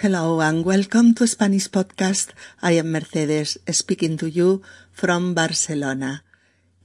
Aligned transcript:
Hello 0.00 0.40
and 0.40 0.64
welcome 0.64 1.12
to 1.14 1.26
Spanish 1.26 1.66
Podcast. 1.68 2.30
I 2.62 2.78
am 2.78 2.92
Mercedes 2.92 3.58
speaking 3.72 4.16
to 4.18 4.30
you 4.30 4.62
from 4.92 5.34
Barcelona 5.34 6.22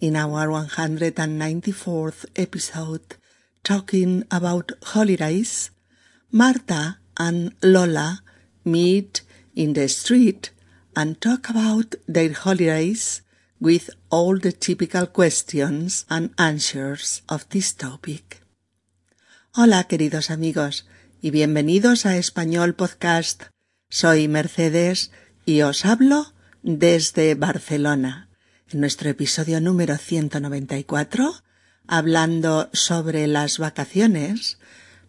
in 0.02 0.16
our 0.16 0.48
194th 0.48 2.26
episode 2.36 3.18
talking 3.64 4.24
about 4.32 4.72
holidays. 4.82 5.70
Marta 6.32 6.98
and 7.16 7.54
Lola 7.62 8.22
meet 8.66 9.22
in 9.54 9.74
the 9.74 9.88
street 9.90 10.50
and 10.96 11.22
talk 11.22 11.52
about 11.52 11.94
their 12.08 12.34
holidays 12.34 13.22
with 13.62 13.92
all 14.10 14.40
the 14.40 14.52
typical 14.52 15.06
questions 15.06 16.08
and 16.10 16.34
answers 16.40 17.22
of 17.30 17.48
this 17.50 17.74
topic. 17.74 18.42
Hola 19.52 19.84
queridos 19.88 20.32
amigos 20.32 20.86
y 21.24 21.32
bienvenidos 21.32 22.06
a 22.06 22.18
Español 22.18 22.76
Podcast. 22.76 23.44
Soy 23.90 24.28
Mercedes 24.28 25.12
y 25.46 25.62
os 25.62 25.86
hablo 25.86 26.34
desde 26.64 27.34
Barcelona. 27.36 28.28
En 28.70 28.82
nuestro 28.82 29.10
episodio 29.10 29.62
número 29.62 29.98
194, 29.98 31.34
hablando 31.88 32.70
sobre 32.74 33.28
las 33.28 33.58
vacaciones, 33.58 34.58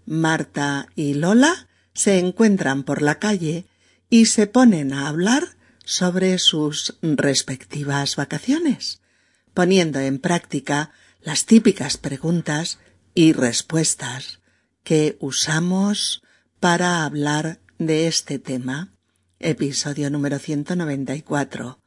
Marta 0.07 0.87
y 0.95 1.15
Lola 1.15 1.67
se 1.95 2.21
encuentran 2.21 2.85
por 2.85 3.03
la 3.03 3.19
calle 3.19 3.67
y 4.09 4.27
se 4.27 4.47
ponen 4.47 4.93
a 4.93 5.09
hablar 5.09 5.43
sobre 5.85 6.39
sus 6.39 6.97
respectivas 7.03 8.15
vacaciones, 8.15 9.01
poniendo 9.53 9.99
en 9.99 10.21
práctica 10.21 10.93
las 11.23 11.45
típicas 11.45 11.97
preguntas 11.97 12.79
y 13.17 13.33
respuestas 13.33 14.39
que 14.85 15.17
usamos 15.19 16.23
para 16.61 17.05
hablar 17.05 17.59
de 17.79 18.07
este 18.07 18.39
tema. 18.39 18.93
Episodio 19.41 20.11
número 20.11 20.39
194. 20.39 21.81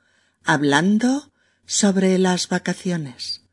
Hablando 0.43 1.31
sobre 1.65 2.17
las 2.17 2.49
vacaciones. 2.49 3.43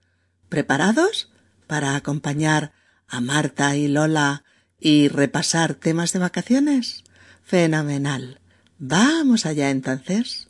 ¿Preparados 0.49 1.31
para 1.67 1.95
acompañar 1.95 2.73
a 3.07 3.21
Marta 3.21 3.77
y 3.77 3.87
Lola 3.87 4.45
y 4.81 5.09
repasar 5.09 5.75
temas 5.75 6.13
de 6.15 6.21
vacaciones? 6.21 7.05
Fenomenal. 7.43 8.41
Vamos 8.79 9.45
allá 9.45 9.71
entonces. 9.71 10.49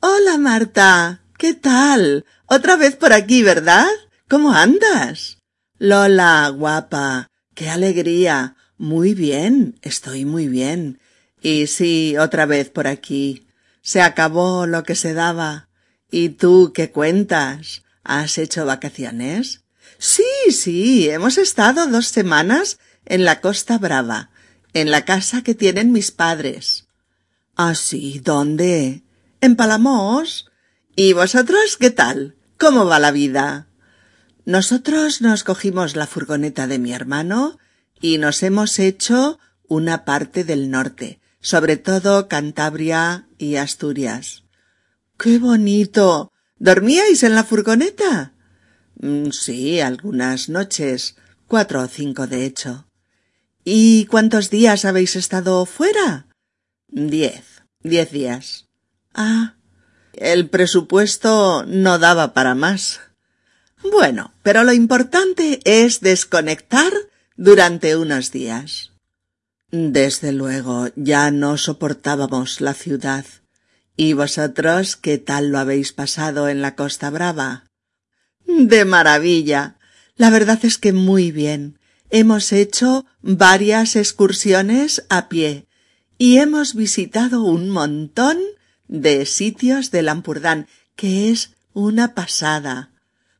Hola 0.00 0.36
Marta. 0.36 1.22
¿Qué 1.38 1.54
tal? 1.54 2.24
Otra 2.46 2.76
vez 2.76 2.96
por 2.96 3.12
aquí, 3.12 3.42
¿verdad? 3.42 3.86
¿Cómo 4.28 4.52
andas? 4.52 5.38
Lola, 5.78 6.48
guapa. 6.48 7.28
¡Qué 7.56 7.70
alegría! 7.70 8.54
Muy 8.76 9.14
bien, 9.14 9.78
estoy 9.80 10.26
muy 10.26 10.46
bien. 10.46 11.00
Y 11.40 11.68
sí, 11.68 12.14
otra 12.18 12.44
vez 12.44 12.68
por 12.68 12.86
aquí. 12.86 13.46
Se 13.80 14.02
acabó 14.02 14.66
lo 14.66 14.82
que 14.82 14.94
se 14.94 15.14
daba. 15.14 15.70
¿Y 16.10 16.28
tú 16.28 16.72
qué 16.74 16.90
cuentas? 16.90 17.82
¿Has 18.04 18.36
hecho 18.36 18.66
vacaciones? 18.66 19.62
Sí, 19.96 20.50
sí, 20.50 21.08
hemos 21.08 21.38
estado 21.38 21.86
dos 21.86 22.08
semanas 22.08 22.78
en 23.06 23.24
la 23.24 23.40
Costa 23.40 23.78
Brava, 23.78 24.28
en 24.74 24.90
la 24.90 25.06
casa 25.06 25.42
que 25.42 25.54
tienen 25.54 25.92
mis 25.92 26.10
padres. 26.10 26.88
¿Ah, 27.56 27.74
sí? 27.74 28.20
¿Dónde? 28.22 29.02
En 29.40 29.56
Palamos. 29.56 30.50
¿Y 30.94 31.14
vosotros 31.14 31.78
qué 31.78 31.88
tal? 31.88 32.36
¿Cómo 32.58 32.84
va 32.84 32.98
la 32.98 33.12
vida? 33.12 33.65
Nosotros 34.46 35.22
nos 35.22 35.42
cogimos 35.42 35.96
la 35.96 36.06
furgoneta 36.06 36.68
de 36.68 36.78
mi 36.78 36.92
hermano 36.92 37.58
y 38.00 38.18
nos 38.18 38.44
hemos 38.44 38.78
hecho 38.78 39.40
una 39.66 40.04
parte 40.04 40.44
del 40.44 40.70
norte, 40.70 41.20
sobre 41.40 41.76
todo 41.76 42.28
Cantabria 42.28 43.26
y 43.38 43.56
Asturias. 43.56 44.44
¡Qué 45.18 45.40
bonito! 45.40 46.30
¿Dormíais 46.60 47.24
en 47.24 47.34
la 47.34 47.42
furgoneta? 47.42 48.34
Mm, 49.00 49.30
sí, 49.30 49.80
algunas 49.80 50.48
noches, 50.48 51.16
cuatro 51.48 51.82
o 51.82 51.88
cinco 51.88 52.28
de 52.28 52.46
hecho. 52.46 52.86
¿Y 53.64 54.06
cuántos 54.06 54.48
días 54.48 54.84
habéis 54.84 55.16
estado 55.16 55.66
fuera? 55.66 56.28
Diez, 56.86 57.64
diez 57.80 58.12
días. 58.12 58.68
Ah, 59.12 59.56
el 60.12 60.48
presupuesto 60.50 61.64
no 61.66 61.98
daba 61.98 62.32
para 62.32 62.54
más. 62.54 63.00
Bueno, 63.90 64.32
pero 64.42 64.64
lo 64.64 64.72
importante 64.72 65.60
es 65.64 66.00
desconectar 66.00 66.92
durante 67.36 67.96
unos 67.96 68.32
días. 68.32 68.92
Desde 69.70 70.32
luego 70.32 70.88
ya 70.96 71.30
no 71.30 71.58
soportábamos 71.58 72.60
la 72.60 72.74
ciudad. 72.74 73.24
¿Y 73.96 74.12
vosotros 74.12 74.96
qué 74.96 75.18
tal 75.18 75.48
lo 75.48 75.58
habéis 75.58 75.92
pasado 75.92 76.48
en 76.48 76.62
la 76.62 76.74
Costa 76.74 77.10
Brava? 77.10 77.64
De 78.46 78.84
maravilla. 78.84 79.76
La 80.16 80.30
verdad 80.30 80.60
es 80.62 80.78
que 80.78 80.92
muy 80.92 81.32
bien. 81.32 81.78
Hemos 82.10 82.52
hecho 82.52 83.06
varias 83.20 83.96
excursiones 83.96 85.04
a 85.08 85.28
pie 85.28 85.66
y 86.18 86.38
hemos 86.38 86.74
visitado 86.74 87.42
un 87.42 87.70
montón 87.70 88.38
de 88.88 89.26
sitios 89.26 89.90
de 89.90 90.02
Lampurdán, 90.02 90.68
que 90.94 91.30
es 91.30 91.56
una 91.72 92.14
pasada. 92.14 92.90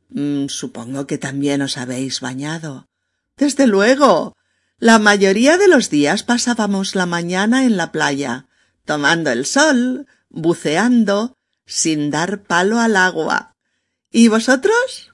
Mm, 0.09 0.47
supongo 0.47 1.07
que 1.07 1.17
también 1.17 1.61
os 1.61 1.77
habéis 1.77 2.21
bañado. 2.21 2.87
Desde 3.35 3.67
luego. 3.67 4.35
La 4.79 4.99
mayoría 4.99 5.57
de 5.57 5.67
los 5.67 5.89
días 5.89 6.21
pasábamos 6.21 6.93
la 6.93 7.07
mañana 7.07 7.65
en 7.65 7.77
la 7.77 7.91
playa, 7.91 8.45
tomando 8.85 9.31
el 9.31 9.47
sol, 9.47 10.05
buceando, 10.29 11.35
sin 11.65 12.11
dar 12.11 12.43
palo 12.43 12.79
al 12.79 12.95
agua. 12.95 13.55
¿Y 14.11 14.27
vosotros? 14.27 15.13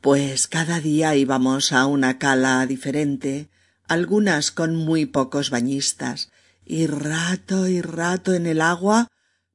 Pues 0.00 0.48
cada 0.48 0.80
día 0.80 1.14
íbamos 1.14 1.72
a 1.72 1.86
una 1.86 2.18
cala 2.18 2.66
diferente, 2.66 3.48
algunas 3.86 4.50
con 4.50 4.74
muy 4.74 5.06
pocos 5.06 5.50
bañistas, 5.50 6.32
y 6.64 6.86
rato 6.86 7.68
y 7.68 7.82
rato 7.82 8.34
en 8.34 8.46
el 8.46 8.60
agua 8.60 9.08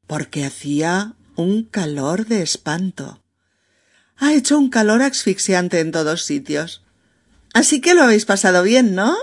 porque 0.08 0.46
hacía 0.46 1.16
un 1.36 1.64
calor 1.64 2.26
de 2.26 2.42
espanto. 2.42 3.25
Ha 4.18 4.34
hecho 4.34 4.58
un 4.58 4.70
calor 4.70 5.02
asfixiante 5.02 5.80
en 5.80 5.92
todos 5.92 6.24
sitios. 6.24 6.84
Así 7.54 7.82
que 7.82 7.94
lo 7.94 8.04
habéis 8.04 8.26
pasado 8.26 8.64
bien, 8.64 8.96
¿no? 8.96 9.16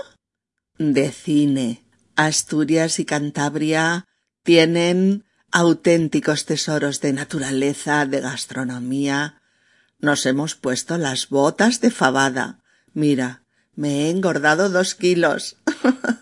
De 0.77 1.11
cine. 1.11 1.83
Asturias 2.15 2.99
y 2.99 3.05
Cantabria 3.05 4.05
tienen 4.43 5.25
auténticos 5.51 6.45
tesoros 6.45 7.01
de 7.01 7.13
naturaleza, 7.13 8.05
de 8.05 8.21
gastronomía. 8.21 9.41
Nos 9.99 10.25
hemos 10.25 10.55
puesto 10.55 10.97
las 10.97 11.29
botas 11.29 11.81
de 11.81 11.91
fabada. 11.91 12.59
Mira, 12.93 13.43
me 13.75 14.05
he 14.05 14.09
engordado 14.09 14.69
dos 14.69 14.95
kilos. 14.95 15.57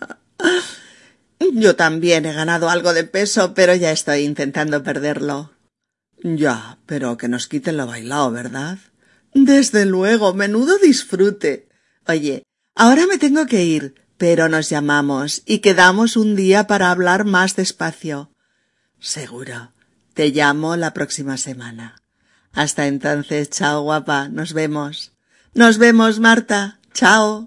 Yo 1.52 1.76
también 1.76 2.24
he 2.24 2.32
ganado 2.32 2.70
algo 2.70 2.94
de 2.94 3.04
peso, 3.04 3.52
pero 3.54 3.74
ya 3.74 3.90
estoy 3.90 4.20
intentando 4.20 4.82
perderlo. 4.82 5.50
Ya, 6.22 6.78
pero 6.86 7.16
que 7.16 7.28
nos 7.28 7.48
quiten 7.48 7.76
lo 7.76 7.86
bailado, 7.86 8.30
¿verdad? 8.30 8.78
Desde 9.34 9.84
luego, 9.86 10.34
menudo 10.34 10.78
disfrute. 10.78 11.68
Oye, 12.06 12.44
ahora 12.76 13.06
me 13.08 13.18
tengo 13.18 13.46
que 13.46 13.64
ir, 13.64 13.94
pero 14.18 14.48
nos 14.48 14.68
llamamos 14.70 15.42
y 15.46 15.58
quedamos 15.58 16.16
un 16.16 16.36
día 16.36 16.68
para 16.68 16.90
hablar 16.90 17.24
más 17.24 17.56
despacio. 17.56 18.30
Seguro. 19.00 19.72
Te 20.14 20.28
llamo 20.28 20.76
la 20.76 20.92
próxima 20.92 21.38
semana. 21.38 22.02
Hasta 22.52 22.86
entonces, 22.86 23.50
chao 23.50 23.82
guapa, 23.82 24.28
nos 24.28 24.52
vemos. 24.52 25.12
Nos 25.54 25.78
vemos, 25.78 26.20
Marta. 26.20 26.78
Chao. 26.92 27.46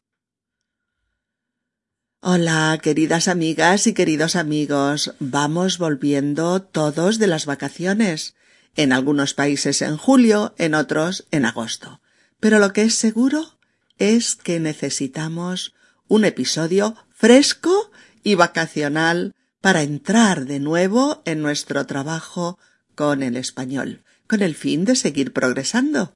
Hola, 2.21 2.79
queridas 2.81 3.27
amigas 3.27 3.85
y 3.85 3.93
queridos 3.93 4.35
amigos. 4.35 5.13
Vamos 5.19 5.77
volviendo 5.77 6.61
todos 6.61 7.19
de 7.19 7.27
las 7.27 7.45
vacaciones 7.45 8.35
en 8.75 8.93
algunos 8.93 9.33
países 9.33 9.81
en 9.81 9.97
julio, 9.97 10.53
en 10.57 10.75
otros 10.75 11.25
en 11.31 11.45
agosto. 11.45 12.01
Pero 12.39 12.59
lo 12.59 12.73
que 12.73 12.83
es 12.83 12.95
seguro 12.95 13.57
es 13.97 14.35
que 14.35 14.59
necesitamos 14.59 15.73
un 16.07 16.25
episodio 16.25 16.95
fresco 17.13 17.91
y 18.23 18.35
vacacional 18.35 19.33
para 19.61 19.81
entrar 19.81 20.45
de 20.45 20.59
nuevo 20.59 21.21
en 21.25 21.41
nuestro 21.41 21.85
trabajo 21.85 22.59
con 22.93 23.23
el 23.23 23.37
español, 23.37 24.03
con 24.27 24.41
el 24.41 24.55
fin 24.55 24.85
de 24.85 24.95
seguir 24.95 25.33
progresando. 25.33 26.13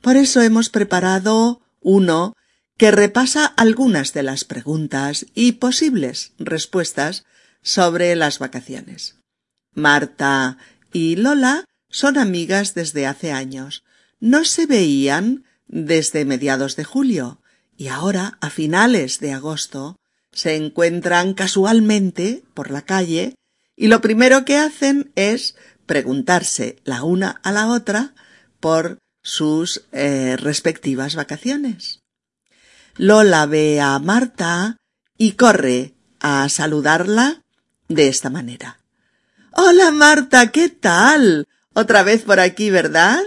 Por 0.00 0.16
eso 0.16 0.42
hemos 0.42 0.68
preparado 0.68 1.62
uno 1.80 2.34
que 2.76 2.90
repasa 2.90 3.46
algunas 3.46 4.12
de 4.12 4.22
las 4.22 4.44
preguntas 4.44 5.26
y 5.34 5.52
posibles 5.52 6.32
respuestas 6.38 7.24
sobre 7.62 8.16
las 8.16 8.38
vacaciones. 8.38 9.16
Marta 9.74 10.58
y 10.92 11.16
Lola 11.16 11.64
son 11.90 12.18
amigas 12.18 12.74
desde 12.74 13.06
hace 13.06 13.32
años. 13.32 13.84
No 14.20 14.44
se 14.44 14.66
veían 14.66 15.44
desde 15.66 16.24
mediados 16.24 16.76
de 16.76 16.84
julio 16.84 17.40
y 17.76 17.88
ahora, 17.88 18.38
a 18.40 18.50
finales 18.50 19.18
de 19.20 19.32
agosto, 19.32 19.96
se 20.32 20.56
encuentran 20.56 21.34
casualmente 21.34 22.44
por 22.54 22.70
la 22.70 22.82
calle 22.82 23.34
y 23.76 23.88
lo 23.88 24.00
primero 24.00 24.44
que 24.44 24.56
hacen 24.56 25.12
es 25.16 25.56
preguntarse 25.86 26.76
la 26.84 27.02
una 27.02 27.40
a 27.42 27.52
la 27.52 27.68
otra 27.68 28.14
por 28.60 28.98
sus 29.22 29.84
eh, 29.92 30.36
respectivas 30.38 31.14
vacaciones. 31.14 32.00
Lola 32.96 33.46
ve 33.46 33.80
a 33.80 33.98
Marta 33.98 34.76
y 35.16 35.32
corre 35.32 35.94
a 36.20 36.48
saludarla 36.48 37.42
de 37.88 38.08
esta 38.08 38.30
manera. 38.30 38.81
Hola 39.64 39.92
Marta, 39.92 40.50
¿qué 40.50 40.68
tal? 40.68 41.46
Otra 41.72 42.02
vez 42.02 42.22
por 42.22 42.40
aquí, 42.40 42.70
¿verdad? 42.70 43.20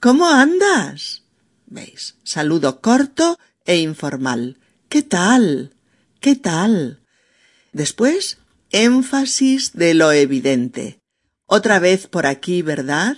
¿Cómo 0.00 0.28
andas? 0.28 1.22
¿Veis? 1.66 2.16
Saludo 2.24 2.80
corto 2.80 3.38
e 3.64 3.76
informal. 3.76 4.58
¿Qué 4.88 5.02
tal? 5.02 5.76
¿Qué 6.18 6.34
tal? 6.34 7.04
Después, 7.72 8.38
énfasis 8.72 9.74
de 9.74 9.94
lo 9.94 10.10
evidente. 10.10 10.98
Otra 11.46 11.78
vez 11.78 12.08
por 12.08 12.26
aquí, 12.26 12.62
¿verdad? 12.62 13.16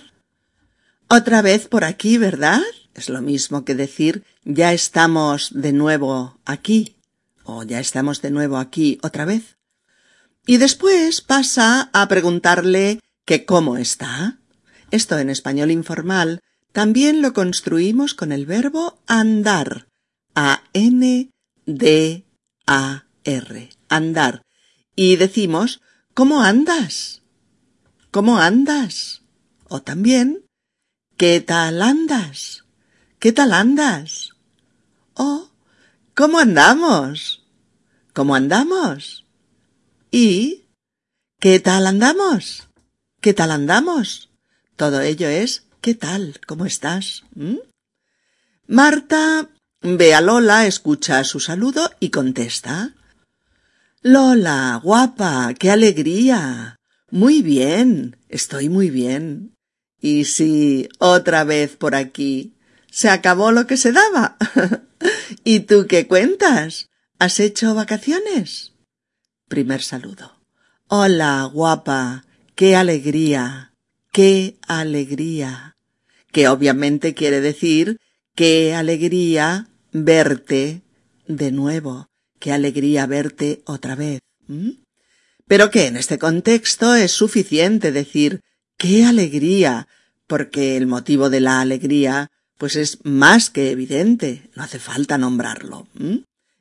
Otra 1.07 1.41
vez 1.41 1.67
por 1.67 1.83
aquí, 1.83 2.19
¿verdad? 2.19 2.61
Es 2.93 3.09
lo 3.09 3.23
mismo 3.23 3.65
que 3.65 3.73
decir 3.73 4.23
ya 4.43 4.73
estamos 4.73 5.49
de 5.55 5.73
nuevo 5.73 6.39
aquí 6.45 6.97
o 7.43 7.63
ya 7.63 7.79
estamos 7.79 8.21
de 8.21 8.29
nuevo 8.29 8.57
aquí 8.57 8.99
otra 9.01 9.25
vez. 9.25 9.58
Y 10.49 10.57
después 10.57 11.21
pasa 11.21 11.91
a 11.93 12.07
preguntarle 12.07 12.99
que 13.23 13.45
cómo 13.45 13.77
está. 13.77 14.39
Esto 14.89 15.19
en 15.19 15.29
español 15.29 15.69
informal 15.69 16.39
también 16.71 17.21
lo 17.21 17.33
construimos 17.33 18.15
con 18.15 18.31
el 18.31 18.47
verbo 18.47 18.99
andar. 19.05 19.89
A-N-D-A-R. 20.33 21.29
Andar. 23.89 24.41
Y 24.95 25.17
decimos, 25.17 25.81
¿cómo 26.15 26.41
andas? 26.41 27.21
¿Cómo 28.09 28.39
andas? 28.39 29.21
O 29.67 29.83
también, 29.83 30.47
¿qué 31.15 31.41
tal 31.41 31.79
andas? 31.83 32.65
¿Qué 33.19 33.31
tal 33.33 33.53
andas? 33.53 34.31
O, 35.13 35.51
¿cómo 36.15 36.39
andamos? 36.39 37.45
¿Cómo 38.13 38.33
andamos? 38.33 39.28
Y, 40.11 40.65
¿qué 41.39 41.59
tal 41.59 41.85
andamos? 41.85 42.67
¿Qué 43.21 43.35
tal 43.35 43.51
andamos? 43.51 44.31
Todo 44.75 45.01
ello 45.01 45.27
es 45.27 45.67
¿qué 45.81 45.93
tal? 45.93 46.41
¿Cómo 46.47 46.65
estás? 46.65 47.25
¿Mm? 47.35 47.57
Marta 48.65 49.49
ve 49.81 50.15
a 50.15 50.21
Lola, 50.21 50.65
escucha 50.65 51.23
su 51.23 51.39
saludo 51.39 51.91
y 51.99 52.09
contesta. 52.09 52.95
Lola, 54.01 54.79
guapa, 54.83 55.53
qué 55.53 55.69
alegría. 55.69 56.75
Muy 57.11 57.43
bien, 57.43 58.17
estoy 58.29 58.67
muy 58.67 58.89
bien. 58.89 59.55
Y 60.01 60.25
sí, 60.25 60.89
otra 60.97 61.43
vez 61.43 61.75
por 61.75 61.93
aquí. 61.93 62.55
Se 62.89 63.09
acabó 63.09 63.51
lo 63.51 63.67
que 63.67 63.77
se 63.77 63.91
daba. 63.91 64.37
¿Y 65.43 65.61
tú 65.61 65.85
qué 65.87 66.07
cuentas? 66.07 66.87
¿Has 67.19 67.39
hecho 67.39 67.75
vacaciones? 67.75 68.68
Primer 69.49 69.81
saludo. 69.81 70.31
Hola, 70.87 71.49
guapa, 71.51 72.23
qué 72.53 72.75
alegría, 72.75 73.73
qué 74.11 74.57
alegría. 74.67 75.75
Que 76.31 76.47
obviamente 76.47 77.15
quiere 77.15 77.41
decir 77.41 77.97
qué 78.35 78.75
alegría 78.75 79.67
verte 79.91 80.83
de 81.27 81.51
nuevo, 81.51 82.09
qué 82.37 82.53
alegría 82.53 83.07
verte 83.07 83.63
otra 83.65 83.95
vez. 83.95 84.21
Pero 85.47 85.71
que 85.71 85.87
en 85.87 85.97
este 85.97 86.19
contexto 86.19 86.93
es 86.93 87.11
suficiente 87.11 87.91
decir 87.91 88.41
qué 88.77 89.03
alegría, 89.03 89.87
porque 90.27 90.77
el 90.77 90.85
motivo 90.85 91.31
de 91.31 91.39
la 91.39 91.59
alegría 91.59 92.29
pues 92.59 92.75
es 92.75 92.99
más 93.03 93.49
que 93.49 93.71
evidente, 93.71 94.47
no 94.55 94.61
hace 94.61 94.77
falta 94.77 95.17
nombrarlo. 95.17 95.87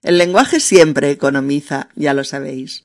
El 0.03 0.19
lenguaje 0.19 0.61
siempre 0.61 1.11
economiza, 1.11 1.89
ya 1.95 2.15
lo 2.15 2.25
sabéis. 2.25 2.85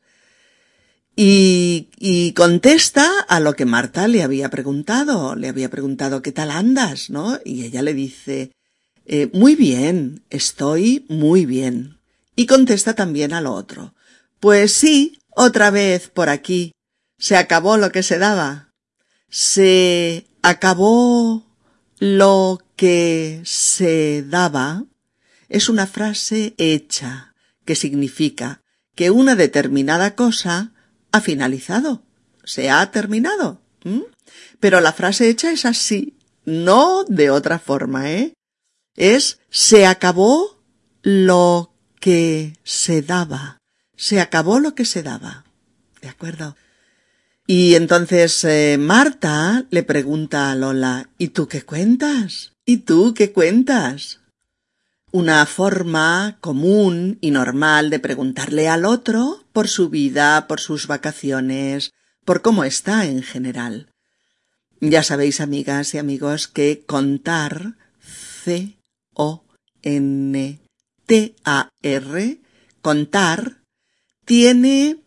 Y, 1.15 1.89
y, 1.99 2.33
contesta 2.33 3.07
a 3.27 3.39
lo 3.39 3.53
que 3.53 3.65
Marta 3.65 4.07
le 4.07 4.23
había 4.23 4.49
preguntado. 4.49 5.35
Le 5.35 5.47
había 5.47 5.69
preguntado 5.69 6.23
¿qué 6.23 6.31
tal 6.31 6.49
andas? 6.49 7.11
¿no? 7.11 7.39
Y 7.45 7.65
ella 7.65 7.83
le 7.83 7.93
dice 7.93 8.51
eh, 9.05 9.29
muy 9.33 9.55
bien, 9.55 10.23
estoy 10.29 11.05
muy 11.09 11.45
bien. 11.45 11.99
Y 12.35 12.45
contesta 12.45 12.95
también 12.95 13.33
al 13.33 13.47
otro. 13.47 13.93
Pues 14.39 14.73
sí, 14.73 15.19
otra 15.29 15.71
vez 15.71 16.09
por 16.09 16.29
aquí. 16.29 16.73
Se 17.17 17.35
acabó 17.35 17.77
lo 17.77 17.91
que 17.91 18.03
se 18.03 18.17
daba. 18.17 18.73
Se 19.29 20.27
acabó 20.41 21.45
lo 21.99 22.59
que 22.75 23.41
se 23.45 24.23
daba 24.23 24.85
es 25.53 25.69
una 25.69 25.85
frase 25.85 26.55
hecha 26.57 27.35
que 27.63 27.75
significa 27.75 28.61
que 28.95 29.11
una 29.11 29.35
determinada 29.35 30.15
cosa 30.15 30.73
ha 31.11 31.21
finalizado, 31.21 32.03
se 32.43 32.71
ha 32.71 32.89
terminado. 32.89 33.61
Pero 34.59 34.81
la 34.81 34.93
frase 34.93 35.29
hecha 35.29 35.51
es 35.51 35.65
así, 35.65 36.17
no 36.43 37.03
de 37.03 37.29
otra 37.29 37.59
forma, 37.59 38.11
¿eh? 38.11 38.33
Es 38.95 39.39
se 39.51 39.85
acabó 39.85 40.59
lo 41.03 41.75
que 41.99 42.57
se 42.63 43.03
daba. 43.03 43.59
Se 43.95 44.19
acabó 44.19 44.59
lo 44.59 44.73
que 44.73 44.85
se 44.85 45.03
daba. 45.03 45.45
¿De 46.01 46.09
acuerdo? 46.09 46.57
Y 47.45 47.75
entonces 47.75 48.43
eh, 48.43 48.77
Marta 48.79 49.67
le 49.69 49.83
pregunta 49.83 50.49
a 50.49 50.55
Lola, 50.55 51.09
¿y 51.19 51.27
tú 51.27 51.47
qué 51.47 51.61
cuentas? 51.61 52.53
¿Y 52.65 52.77
tú 52.77 53.13
qué 53.13 53.31
cuentas? 53.31 54.22
Una 55.15 55.45
forma 55.45 56.39
común 56.41 57.19
y 57.21 57.29
normal 57.29 57.91
de 57.91 57.99
preguntarle 57.99 58.67
al 58.67 58.83
otro 58.83 59.45
por 59.53 59.67
su 59.67 59.89
vida, 59.89 60.47
por 60.47 60.59
sus 60.59 60.87
vacaciones, 60.87 61.91
por 62.25 62.41
cómo 62.41 62.63
está 62.63 63.05
en 63.05 63.21
general. 63.21 63.91
Ya 64.81 65.03
sabéis, 65.03 65.39
amigas 65.39 65.93
y 65.93 65.99
amigos, 65.99 66.47
que 66.47 66.83
contar, 66.87 67.75
C-O-N-T-A-R, 68.43 69.37
contar, 72.81 73.61
tiene 74.25 74.97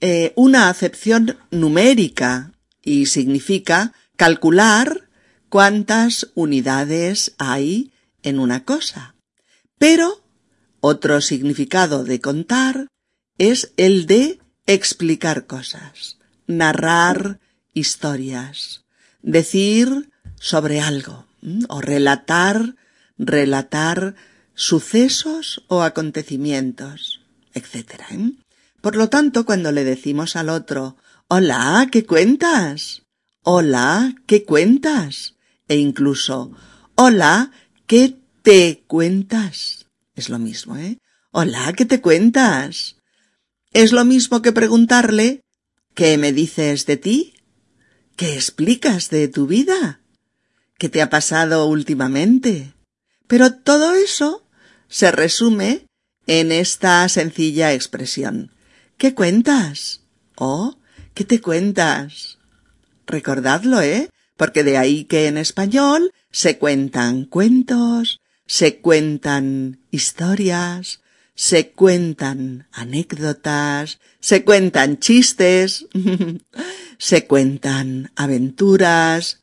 eh, 0.00 0.32
una 0.34 0.68
acepción 0.68 1.38
numérica 1.52 2.50
y 2.82 3.06
significa 3.06 3.92
calcular 4.16 5.08
cuántas 5.48 6.32
unidades 6.34 7.36
hay 7.38 7.92
en 8.24 8.40
una 8.40 8.64
cosa. 8.64 9.13
Pero 9.78 10.22
otro 10.80 11.20
significado 11.20 12.04
de 12.04 12.20
contar 12.20 12.88
es 13.38 13.72
el 13.76 14.06
de 14.06 14.38
explicar 14.66 15.46
cosas, 15.46 16.18
narrar 16.46 17.40
historias, 17.72 18.84
decir 19.22 20.10
sobre 20.38 20.80
algo 20.80 21.26
o 21.68 21.80
relatar, 21.80 22.76
relatar 23.18 24.14
sucesos 24.54 25.64
o 25.68 25.82
acontecimientos, 25.82 27.20
etc. 27.54 28.02
¿eh? 28.10 28.32
Por 28.80 28.96
lo 28.96 29.08
tanto, 29.08 29.44
cuando 29.44 29.72
le 29.72 29.84
decimos 29.84 30.36
al 30.36 30.48
otro, 30.48 30.96
Hola, 31.28 31.88
¿qué 31.90 32.04
cuentas? 32.04 33.02
Hola, 33.42 34.14
¿qué 34.26 34.44
cuentas? 34.44 35.34
e 35.68 35.76
incluso 35.76 36.52
Hola, 36.94 37.50
¿qué 37.86 38.16
te 38.44 38.84
cuentas? 38.86 39.86
Es 40.14 40.28
lo 40.28 40.38
mismo, 40.38 40.76
¿eh? 40.76 40.98
Hola, 41.32 41.72
¿qué 41.74 41.86
te 41.86 42.02
cuentas? 42.02 42.96
Es 43.72 43.90
lo 43.90 44.04
mismo 44.04 44.42
que 44.42 44.52
preguntarle 44.52 45.40
¿Qué 45.94 46.18
me 46.18 46.32
dices 46.32 46.86
de 46.86 46.96
ti? 46.96 47.34
¿Qué 48.16 48.34
explicas 48.34 49.10
de 49.10 49.28
tu 49.28 49.46
vida? 49.46 50.00
¿Qué 50.76 50.88
te 50.88 51.00
ha 51.00 51.08
pasado 51.08 51.66
últimamente? 51.66 52.74
Pero 53.28 53.54
todo 53.54 53.94
eso 53.94 54.44
se 54.88 55.10
resume 55.12 55.86
en 56.26 56.50
esta 56.52 57.08
sencilla 57.08 57.72
expresión. 57.72 58.50
¿Qué 58.98 59.14
cuentas? 59.14 60.02
¿O 60.34 60.76
qué 61.14 61.24
te 61.24 61.40
cuentas? 61.40 62.38
Recordadlo, 63.06 63.80
¿eh? 63.80 64.10
porque 64.36 64.64
de 64.64 64.76
ahí 64.76 65.04
que 65.04 65.28
en 65.28 65.38
español 65.38 66.12
se 66.30 66.58
cuentan 66.58 67.24
cuentos, 67.24 68.20
se 68.46 68.78
cuentan 68.78 69.80
historias, 69.90 71.00
se 71.34 71.70
cuentan 71.70 72.68
anécdotas, 72.72 73.98
se 74.20 74.44
cuentan 74.44 74.98
chistes, 74.98 75.86
se 76.98 77.26
cuentan 77.26 78.12
aventuras, 78.14 79.40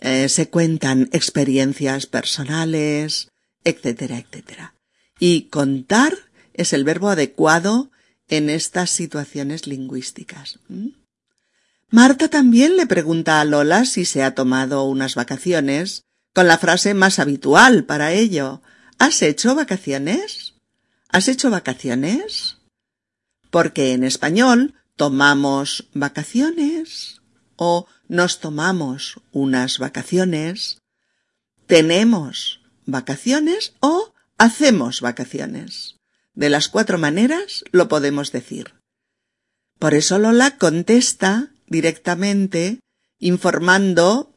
eh, 0.00 0.28
se 0.28 0.48
cuentan 0.48 1.08
experiencias 1.12 2.06
personales, 2.06 3.28
etcétera, 3.64 4.18
etcétera. 4.18 4.74
Y 5.18 5.42
contar 5.42 6.14
es 6.54 6.72
el 6.72 6.84
verbo 6.84 7.10
adecuado 7.10 7.90
en 8.28 8.50
estas 8.50 8.90
situaciones 8.90 9.66
lingüísticas. 9.66 10.58
Marta 11.90 12.28
también 12.28 12.76
le 12.76 12.86
pregunta 12.86 13.40
a 13.40 13.44
Lola 13.44 13.84
si 13.84 14.06
se 14.06 14.22
ha 14.22 14.34
tomado 14.34 14.84
unas 14.84 15.14
vacaciones, 15.14 16.06
con 16.32 16.46
la 16.46 16.58
frase 16.58 16.94
más 16.94 17.18
habitual 17.18 17.84
para 17.84 18.12
ello. 18.12 18.62
¿Has 18.98 19.22
hecho 19.22 19.54
vacaciones? 19.54 20.54
¿Has 21.08 21.28
hecho 21.28 21.50
vacaciones? 21.50 22.58
Porque 23.50 23.92
en 23.92 24.04
español 24.04 24.74
tomamos 24.96 25.88
vacaciones 25.92 27.20
o 27.56 27.86
nos 28.08 28.40
tomamos 28.40 29.20
unas 29.30 29.78
vacaciones, 29.78 30.78
tenemos 31.66 32.60
vacaciones 32.86 33.74
o 33.80 34.12
hacemos 34.38 35.00
vacaciones. 35.00 35.96
De 36.34 36.48
las 36.48 36.68
cuatro 36.68 36.98
maneras 36.98 37.64
lo 37.72 37.88
podemos 37.88 38.32
decir. 38.32 38.74
Por 39.78 39.94
eso 39.94 40.18
Lola 40.18 40.56
contesta 40.58 41.52
directamente 41.66 42.80
informando 43.18 44.31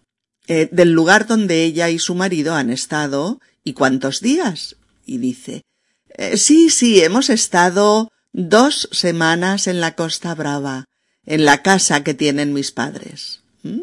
eh, 0.48 0.70
del 0.72 0.92
lugar 0.92 1.28
donde 1.28 1.64
ella 1.64 1.90
y 1.90 2.00
su 2.00 2.16
marido 2.16 2.56
han 2.56 2.70
estado 2.70 3.40
y 3.64 3.74
cuántos 3.74 4.22
días. 4.22 4.76
Y 5.06 5.18
dice, 5.18 5.64
eh, 6.10 6.38
sí, 6.38 6.70
sí, 6.70 7.02
hemos 7.02 7.30
estado 7.30 8.12
dos 8.32 8.88
semanas 8.92 9.68
en 9.68 9.82
la 9.82 9.96
Costa 9.96 10.36
Brava, 10.36 10.86
en 11.26 11.46
la 11.46 11.62
casa 11.62 12.04
que 12.04 12.14
tienen 12.14 12.54
mis 12.54 12.72
padres. 12.72 13.42
¿Mm? 13.64 13.82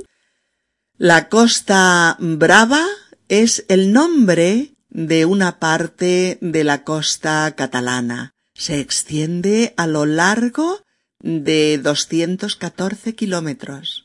La 0.99 1.29
Costa 1.29 2.17
Brava 2.21 2.87
es 3.29 3.65
el 3.69 3.93
nombre 3.93 4.75
de 4.89 5.25
una 5.25 5.59
parte 5.59 6.39
de 6.41 6.65
la 6.65 6.85
costa 6.85 7.55
catalana. 7.57 8.35
Se 8.55 8.79
extiende 8.79 9.75
a 9.77 9.87
lo 9.87 10.05
largo 10.05 10.83
de 11.19 11.79
214 11.79 13.15
kilómetros 13.15 14.02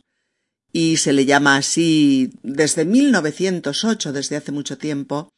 y 0.77 0.97
se 0.97 1.11
le 1.11 1.25
llama 1.25 1.55
así 1.55 2.33
desde 2.43 2.85
1908, 2.85 4.13
desde 4.13 4.35
hace 4.35 4.51
mucho 4.51 4.77
tiempo, 4.77 5.33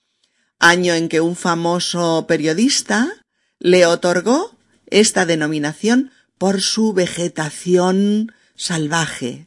año 0.59 0.93
en 0.95 1.07
que 1.07 1.21
un 1.21 1.37
famoso 1.37 2.25
periodista 2.27 3.07
le 3.57 3.85
otorgó 3.85 4.53
esta 4.87 5.25
denominación 5.25 6.11
por 6.37 6.59
su 6.59 6.91
vegetación 6.91 8.33
salvaje, 8.57 9.45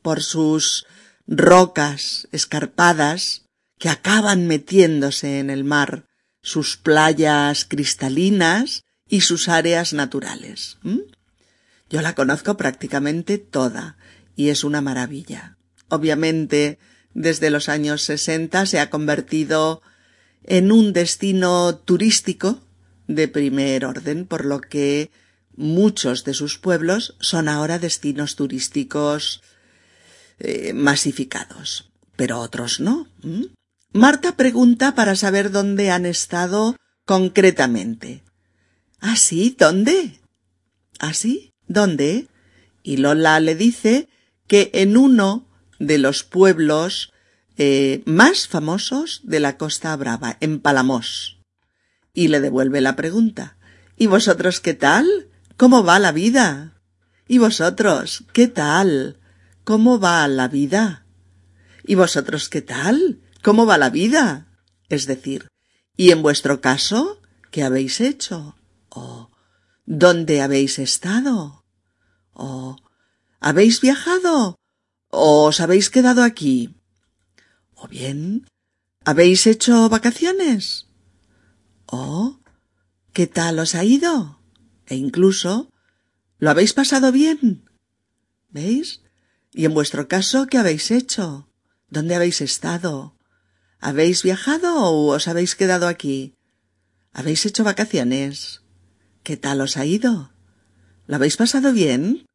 por 0.00 0.22
sus 0.22 0.86
rocas 1.26 2.28
escarpadas 2.32 3.42
que 3.78 3.90
acaban 3.90 4.46
metiéndose 4.46 5.38
en 5.38 5.50
el 5.50 5.64
mar, 5.64 6.06
sus 6.40 6.78
playas 6.78 7.66
cristalinas 7.66 8.84
y 9.06 9.20
sus 9.20 9.50
áreas 9.50 9.92
naturales. 9.92 10.78
Yo 11.90 12.00
la 12.00 12.14
conozco 12.14 12.56
prácticamente 12.56 13.36
toda 13.36 13.98
y 14.36 14.50
es 14.50 14.62
una 14.62 14.80
maravilla. 14.80 15.56
Obviamente, 15.88 16.78
desde 17.14 17.50
los 17.50 17.68
años 17.68 18.02
sesenta 18.02 18.66
se 18.66 18.78
ha 18.78 18.90
convertido 18.90 19.82
en 20.44 20.70
un 20.70 20.92
destino 20.92 21.76
turístico 21.76 22.60
de 23.08 23.26
primer 23.26 23.84
orden, 23.84 24.26
por 24.26 24.44
lo 24.44 24.60
que 24.60 25.10
muchos 25.56 26.24
de 26.24 26.34
sus 26.34 26.58
pueblos 26.58 27.16
son 27.20 27.48
ahora 27.48 27.78
destinos 27.78 28.36
turísticos 28.36 29.42
eh, 30.38 30.72
masificados, 30.74 31.90
pero 32.16 32.40
otros 32.40 32.78
no. 32.78 33.08
Marta 33.92 34.36
pregunta 34.36 34.94
para 34.94 35.16
saber 35.16 35.50
dónde 35.50 35.90
han 35.90 36.04
estado 36.04 36.76
concretamente. 37.06 38.22
¿Ah, 39.00 39.16
sí? 39.16 39.56
¿Dónde? 39.58 40.20
¿Ah, 40.98 41.14
sí? 41.14 41.52
¿Dónde? 41.66 42.28
Y 42.82 42.98
Lola 42.98 43.40
le 43.40 43.54
dice 43.54 44.08
que 44.46 44.70
en 44.74 44.96
uno 44.96 45.46
de 45.78 45.98
los 45.98 46.24
pueblos 46.24 47.12
eh, 47.58 48.02
más 48.04 48.48
famosos 48.48 49.20
de 49.24 49.40
la 49.40 49.56
Costa 49.56 49.96
Brava, 49.96 50.36
en 50.40 50.60
Palamos. 50.60 51.38
Y 52.12 52.28
le 52.28 52.40
devuelve 52.40 52.80
la 52.80 52.96
pregunta. 52.96 53.56
¿Y 53.96 54.06
vosotros 54.06 54.60
qué 54.60 54.74
tal? 54.74 55.06
¿Cómo 55.56 55.84
va 55.84 55.98
la 55.98 56.12
vida? 56.12 56.74
¿Y 57.28 57.38
vosotros 57.38 58.24
qué 58.32 58.46
tal? 58.46 59.18
¿Cómo 59.64 59.98
va 59.98 60.28
la 60.28 60.48
vida? 60.48 61.06
¿Y 61.84 61.94
vosotros 61.94 62.48
qué 62.48 62.62
tal? 62.62 63.20
¿Cómo 63.42 63.64
va 63.64 63.78
la 63.78 63.90
vida? 63.90 64.48
Es 64.88 65.06
decir, 65.06 65.48
¿y 65.96 66.10
en 66.10 66.22
vuestro 66.22 66.60
caso 66.60 67.20
qué 67.50 67.64
habéis 67.64 68.00
hecho? 68.00 68.56
¿O 68.90 69.30
dónde 69.86 70.42
habéis 70.42 70.78
estado? 70.78 71.64
¿O 72.32 72.76
habéis 73.46 73.80
viajado? 73.80 74.58
¿O 75.08 75.44
os 75.44 75.60
habéis 75.60 75.88
quedado 75.88 76.24
aquí? 76.24 76.74
¿O 77.76 77.86
bien 77.86 78.44
habéis 79.04 79.46
hecho 79.46 79.88
vacaciones? 79.88 80.88
¿O 81.86 82.40
qué 83.12 83.28
tal 83.28 83.60
os 83.60 83.76
ha 83.76 83.84
ido? 83.84 84.40
E 84.86 84.96
incluso 84.96 85.70
¿lo 86.38 86.50
habéis 86.50 86.72
pasado 86.72 87.12
bien? 87.12 87.70
¿Veis? 88.48 89.02
Y 89.52 89.64
en 89.64 89.74
vuestro 89.74 90.08
caso, 90.08 90.48
¿qué 90.48 90.58
habéis 90.58 90.90
hecho? 90.90 91.48
¿Dónde 91.88 92.16
habéis 92.16 92.40
estado? 92.40 93.14
¿Habéis 93.78 94.24
viajado 94.24 94.74
o 94.90 95.14
os 95.14 95.28
habéis 95.28 95.54
quedado 95.54 95.86
aquí? 95.86 96.34
¿Habéis 97.12 97.46
hecho 97.46 97.62
vacaciones? 97.62 98.62
¿Qué 99.22 99.36
tal 99.36 99.60
os 99.60 99.76
ha 99.76 99.86
ido? 99.86 100.32
¿Lo 101.06 101.14
habéis 101.14 101.36
pasado 101.36 101.72
bien? 101.72 102.25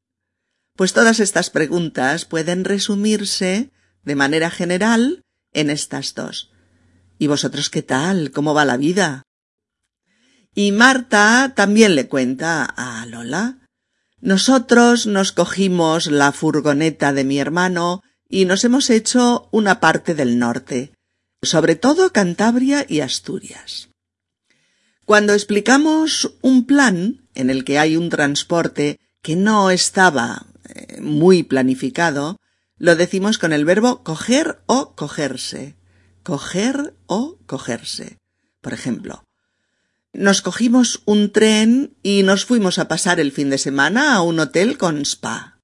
Pues 0.76 0.94
todas 0.94 1.20
estas 1.20 1.50
preguntas 1.50 2.26
pueden 2.26 2.64
resumirse 2.64 3.72
de 4.04 4.16
manera 4.16 4.50
general 4.50 5.24
en 5.54 5.70
estas 5.70 6.14
dos. 6.16 6.52
¿Y 7.20 7.28
vosotros 7.28 7.70
qué 7.70 7.84
tal? 7.84 8.32
¿Cómo 8.32 8.54
va 8.54 8.66
la 8.66 8.78
vida? 8.78 9.24
Y 10.54 10.72
Marta 10.72 11.54
también 11.56 11.96
le 11.96 12.08
cuenta 12.08 12.66
a 12.66 13.06
Lola. 13.06 13.60
Nosotros 14.20 15.08
nos 15.08 15.32
cogimos 15.32 16.08
la 16.08 16.32
furgoneta 16.32 17.14
de 17.14 17.24
mi 17.24 17.40
hermano 17.40 18.02
y 18.28 18.46
nos 18.46 18.64
hemos 18.64 18.90
hecho 18.90 19.50
una 19.52 19.80
parte 19.80 20.14
del 20.14 20.40
norte, 20.40 20.94
sobre 21.42 21.76
todo 21.76 22.12
Cantabria 22.12 22.86
y 22.88 23.02
Asturias. 23.02 23.90
Cuando 25.06 25.34
explicamos 25.34 26.36
un 26.42 26.66
plan 26.66 27.28
en 27.34 27.50
el 27.50 27.66
que 27.66 27.80
hay 27.80 27.98
un 27.98 28.10
transporte 28.10 29.00
que 29.22 29.36
no 29.36 29.72
estaba 29.72 30.48
muy 31.02 31.44
planificado, 31.44 32.38
lo 32.78 32.96
decimos 32.96 33.38
con 33.38 33.54
el 33.54 33.66
verbo 33.66 34.04
coger 34.04 34.62
o 34.66 34.96
cogerse. 34.96 35.76
Coger 36.24 36.96
o 37.06 37.38
cogerse. 37.46 38.18
Por 38.62 38.74
ejemplo, 38.74 39.24
nos 40.14 40.42
cogimos 40.42 41.02
un 41.06 41.32
tren 41.32 41.96
y 42.04 42.24
nos 42.24 42.46
fuimos 42.46 42.80
a 42.80 42.88
pasar 42.88 43.20
el 43.20 43.32
fin 43.32 43.50
de 43.50 43.58
semana 43.58 44.16
a 44.16 44.22
un 44.22 44.40
hotel 44.40 44.78
con 44.78 45.02
spa. 45.06 45.60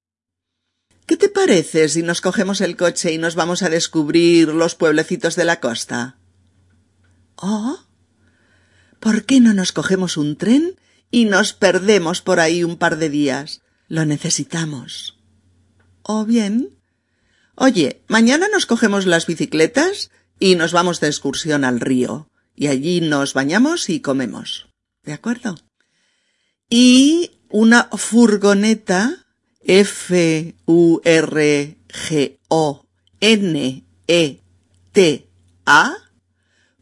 ¿Qué 1.06 1.18
te 1.18 1.30
parece 1.30 1.90
si 1.90 2.02
nos 2.02 2.22
cogemos 2.22 2.62
el 2.62 2.76
coche 2.76 3.14
y 3.14 3.18
nos 3.18 3.36
vamos 3.36 3.64
a 3.64 3.70
descubrir 3.70 4.50
los 4.50 4.76
pueblecitos 4.76 5.36
de 5.36 5.46
la 5.46 5.60
costa? 5.60 6.18
Oh. 7.36 7.80
¿Por 9.00 9.26
qué 9.26 9.40
no 9.40 9.54
nos 9.54 9.72
cogemos 9.72 10.18
un 10.18 10.38
tren 10.38 10.76
y 11.12 11.26
nos 11.26 11.54
perdemos 11.54 12.22
por 12.22 12.40
ahí 12.40 12.64
un 12.64 12.78
par 12.78 12.98
de 12.98 13.10
días? 13.10 13.62
Lo 13.88 14.06
necesitamos. 14.06 15.18
O 16.04 16.26
bien. 16.26 16.78
Oye, 17.56 18.04
mañana 18.08 18.48
nos 18.52 18.66
cogemos 18.66 19.06
las 19.06 19.26
bicicletas 19.26 20.12
y 20.40 20.56
nos 20.56 20.74
vamos 20.74 21.00
de 21.00 21.08
excursión 21.08 21.64
al 21.64 21.80
río, 21.80 22.30
y 22.56 22.68
allí 22.68 23.02
nos 23.02 23.34
bañamos 23.34 23.90
y 23.90 24.00
comemos. 24.02 24.68
¿De 25.04 25.14
acuerdo? 25.14 25.58
Y 26.70 27.32
una 27.50 27.86
furgoneta 27.86 29.26
F-U-R-G-O-N-E-T-A, 29.62 30.58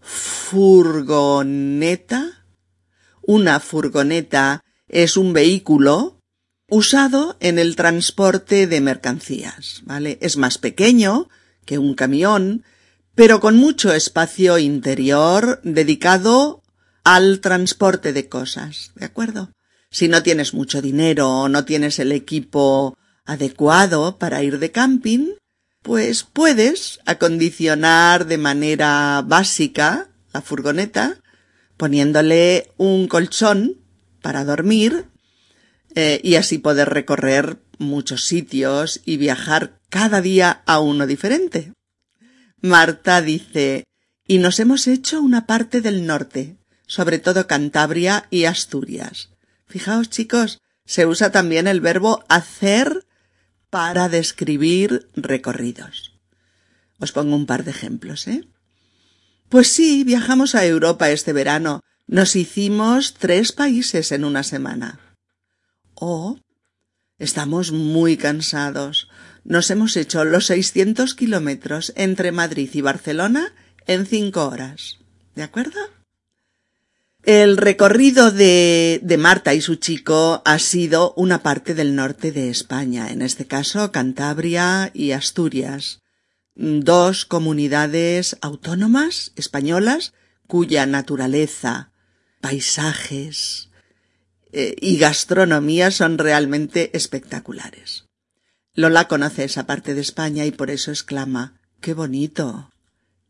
furgoneta. 0.02 1.82
Una 3.22 3.60
furgoneta 3.60 4.64
es 4.88 5.18
un 5.18 5.34
vehículo 5.34 6.15
usado 6.70 7.38
en 7.40 7.60
el 7.60 7.76
transporte 7.76 8.68
de 8.68 8.82
mercancías, 8.82 9.82
¿vale? 9.84 10.18
Es 10.22 10.38
más 10.38 10.58
pequeño 10.58 11.30
que 11.66 11.78
un 11.78 11.94
camión, 11.94 12.64
pero 13.14 13.40
con 13.40 13.56
mucho 13.58 13.94
espacio 13.94 14.58
interior 14.58 15.62
dedicado 15.64 16.64
al 17.04 17.40
transporte 17.40 18.14
de 18.14 18.28
cosas, 18.28 18.92
¿de 18.96 19.06
acuerdo? 19.06 19.52
Si 19.92 20.08
no 20.08 20.24
tienes 20.24 20.54
mucho 20.54 20.82
dinero 20.82 21.30
o 21.30 21.50
no 21.50 21.66
tienes 21.66 22.00
el 22.00 22.12
equipo 22.12 22.98
adecuado 23.26 24.18
para 24.18 24.44
ir 24.44 24.60
de 24.60 24.72
camping, 24.72 25.34
pues 25.82 26.24
puedes 26.24 27.00
acondicionar 27.06 28.26
de 28.26 28.38
manera 28.38 29.24
básica 29.26 30.10
la 30.34 30.42
furgoneta 30.42 31.22
poniéndole 31.78 32.72
un 32.78 33.08
colchón 33.08 33.78
para 34.22 34.44
dormir, 34.44 35.06
eh, 35.96 36.20
y 36.24 36.36
así 36.36 36.58
poder 36.58 36.90
recorrer 36.90 37.58
muchos 37.78 38.26
sitios 38.26 39.02
y 39.06 39.18
viajar 39.18 39.80
cada 39.90 40.22
día 40.22 40.62
a 40.66 40.80
uno 40.80 41.08
diferente. 41.08 41.74
Marta 42.62 43.22
dice, 43.22 43.86
y 44.28 44.40
nos 44.40 44.60
hemos 44.60 44.88
hecho 44.88 45.22
una 45.22 45.46
parte 45.46 45.82
del 45.82 46.06
norte, 46.06 46.58
sobre 46.86 47.20
todo 47.20 47.48
Cantabria 47.48 48.28
y 48.30 48.46
Asturias. 48.46 49.30
Fijaos, 49.68 50.10
chicos, 50.10 50.62
se 50.86 51.06
usa 51.06 51.32
también 51.32 51.68
el 51.68 51.82
verbo 51.82 52.24
hacer 52.28 53.06
para 53.70 54.10
describir 54.10 55.08
recorridos. 55.16 56.14
Os 57.00 57.12
pongo 57.12 57.36
un 57.36 57.46
par 57.46 57.64
de 57.64 57.72
ejemplos, 57.72 58.28
¿eh? 58.28 58.48
Pues 59.50 59.68
sí, 59.68 60.04
viajamos 60.04 60.56
a 60.56 60.66
Europa 60.66 61.10
este 61.10 61.34
verano. 61.34 61.82
Nos 62.08 62.36
hicimos 62.36 63.14
tres 63.14 63.52
países 63.52 64.12
en 64.12 64.26
una 64.26 64.44
semana. 64.44 65.00
O 65.96 66.38
estamos 67.18 67.72
muy 67.72 68.18
cansados. 68.18 69.10
Nos 69.44 69.70
hemos 69.72 69.96
hecho 69.98 70.26
los 70.26 70.48
600 70.48 71.16
kilómetros 71.16 71.94
entre 71.96 72.32
Madrid 72.32 72.70
y 72.74 72.82
Barcelona 72.82 73.54
en 73.88 74.06
cinco 74.06 74.48
horas. 74.48 75.00
¿De 75.36 75.44
acuerdo? 75.44 75.80
El 77.24 77.58
recorrido 77.58 78.32
de, 78.32 79.00
de, 79.02 79.18
Marta 79.18 79.56
y 79.56 79.62
su 79.62 79.76
chico 79.76 80.44
ha 80.46 80.60
sido 80.60 81.14
una 81.18 81.42
parte 81.42 81.74
del 81.74 81.96
norte 81.96 82.32
de 82.32 82.50
España, 82.50 83.10
en 83.10 83.24
este 83.24 83.48
caso 83.48 83.92
Cantabria 83.92 84.92
y 84.94 85.12
Asturias, 85.12 86.02
dos 86.54 87.26
comunidades 87.26 88.38
autónomas 88.42 89.32
españolas 89.36 90.14
cuya 90.48 90.86
naturaleza, 90.86 91.92
paisajes 92.42 93.70
eh, 94.58 94.74
y 94.80 94.96
gastronomía 94.98 95.92
son 95.92 96.18
realmente 96.18 96.96
espectaculares. 96.96 98.06
Lola 98.74 99.10
conoce 99.10 99.44
esa 99.44 99.68
parte 99.68 99.94
de 99.94 100.00
España 100.00 100.46
y 100.46 100.52
por 100.52 100.72
eso 100.72 100.92
exclama 100.92 101.60
Qué 101.82 101.94
bonito, 101.94 102.72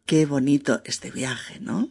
qué 0.05 0.27
bonito 0.27 0.83
este 0.85 1.09
viaje, 1.09 1.59
¿no? 1.59 1.89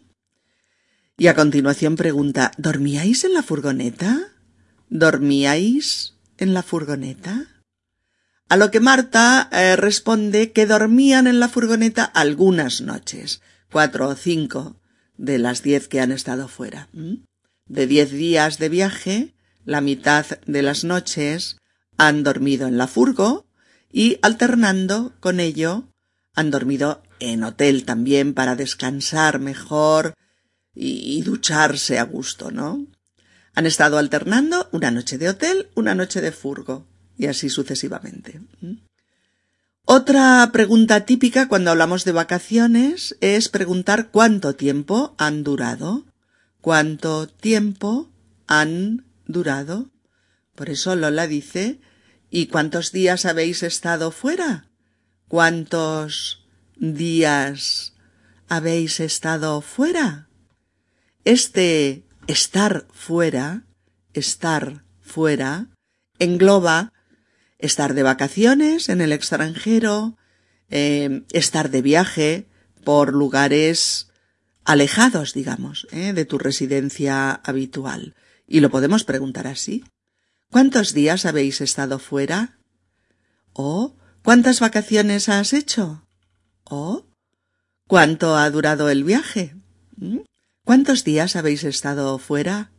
Y 1.19 1.27
a 1.27 1.35
continuación 1.35 1.97
pregunta 1.97 2.53
¿Dormíais 2.59 3.25
en 3.25 3.35
la 3.35 3.43
furgoneta? 3.43 4.33
¿Dormíais 4.89 6.15
en 6.39 6.55
la 6.55 6.63
furgoneta? 6.63 7.49
A 8.49 8.57
lo 8.57 8.71
que 8.71 8.79
Marta 8.79 9.49
eh, 9.51 9.75
responde 9.75 10.53
que 10.53 10.67
dormían 10.67 11.27
en 11.27 11.41
la 11.41 11.49
furgoneta 11.49 12.05
algunas 12.05 12.83
noches, 12.83 13.43
cuatro 13.69 14.07
o 14.07 14.15
cinco 14.15 14.77
de 15.17 15.39
las 15.39 15.65
diez 15.65 15.89
que 15.89 16.01
han 16.01 16.13
estado 16.13 16.47
fuera. 16.47 16.89
De 17.67 17.87
diez 17.87 18.11
días 18.11 18.59
de 18.59 18.69
viaje, 18.69 19.35
la 19.65 19.81
mitad 19.81 20.27
de 20.47 20.63
las 20.63 20.85
noches 20.85 21.57
han 21.97 22.23
dormido 22.23 22.67
en 22.67 22.77
la 22.77 22.87
furgo 22.87 23.47
y 23.91 24.19
alternando 24.23 25.15
con 25.21 25.41
ello 25.41 25.89
han 26.35 26.51
dormido 26.51 27.03
en 27.21 27.45
hotel 27.45 27.85
también 27.85 28.35
para 28.35 28.57
descansar 28.57 29.39
mejor 29.39 30.15
y, 30.75 31.23
ducharse 31.23 31.99
a 32.01 32.03
gusto, 32.03 32.51
¿no? 32.51 32.87
Han 33.55 33.67
estado 33.67 33.99
alternando 33.99 34.69
una 34.73 34.91
noche 34.91 35.19
de 35.19 35.29
hotel, 35.29 35.71
una 35.77 35.95
noche 35.95 36.21
de 36.21 36.33
furgo 36.33 36.89
y 37.17 37.27
así 37.27 37.49
sucesivamente. 37.49 38.41
Otra 39.85 40.51
pregunta 40.53 41.05
típica 41.05 41.47
cuando 41.47 41.71
hablamos 41.71 42.05
de 42.05 42.13
vacaciones 42.13 43.17
es 43.21 43.49
preguntar 43.49 44.11
cuánto 44.11 44.57
tiempo 44.57 45.15
han 45.19 45.45
durado. 45.45 46.05
¿Cuánto 46.65 47.27
tiempo 47.27 48.11
han 48.47 49.05
durado? 49.27 49.91
Por 50.55 50.71
eso 50.71 50.97
Lola 50.97 51.27
dice 51.27 51.79
¿Y 52.31 52.47
cuántos 52.47 52.91
días 52.91 53.27
habéis 53.27 53.63
estado 53.63 54.11
fuera? 54.11 54.71
¿Cuántos 55.29 56.49
días 56.77 57.93
habéis 58.49 59.01
estado 59.01 59.61
fuera? 59.61 60.31
Este 61.27 62.07
estar 62.29 62.87
fuera, 62.95 63.67
estar 64.15 64.87
fuera, 65.03 65.67
engloba 66.19 66.95
estar 67.59 67.93
de 67.93 68.05
vacaciones 68.05 68.89
en 68.89 69.03
el 69.03 69.13
extranjero, 69.13 70.17
eh, 70.71 71.25
estar 71.31 71.69
de 71.69 71.83
viaje 71.83 72.49
por 72.85 73.13
lugares 73.13 74.09
alejados, 74.65 75.35
digamos, 75.35 75.87
eh, 75.91 76.13
de 76.13 76.25
tu 76.25 76.39
residencia 76.39 77.33
habitual. 77.33 78.15
Y 78.47 78.61
lo 78.61 78.71
podemos 78.71 79.05
preguntar 79.05 79.47
así. 79.47 79.85
¿Cuántos 80.51 80.95
días 80.95 81.27
habéis 81.27 81.61
estado 81.61 81.99
fuera? 81.99 82.59
¿O 83.53 83.97
cuántas 84.23 84.61
vacaciones 84.61 85.29
has 85.29 85.53
hecho? 85.53 86.07
¿O 86.65 87.07
cuánto 87.87 88.37
ha 88.37 88.49
durado 88.51 88.89
el 88.89 89.05
viaje? 89.05 89.55
¿Mm? 89.97 90.21
¿Cuántos 90.65 91.05
días 91.05 91.37
habéis 91.37 91.65
estado 91.65 92.19
fuera? 92.19 92.71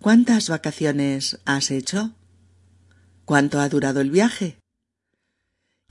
¿Cuántas 0.00 0.48
vacaciones 0.48 1.38
has 1.44 1.70
hecho? 1.70 2.14
¿Cuánto 3.24 3.60
ha 3.60 3.68
durado 3.68 4.00
el 4.00 4.10
viaje? 4.10 4.58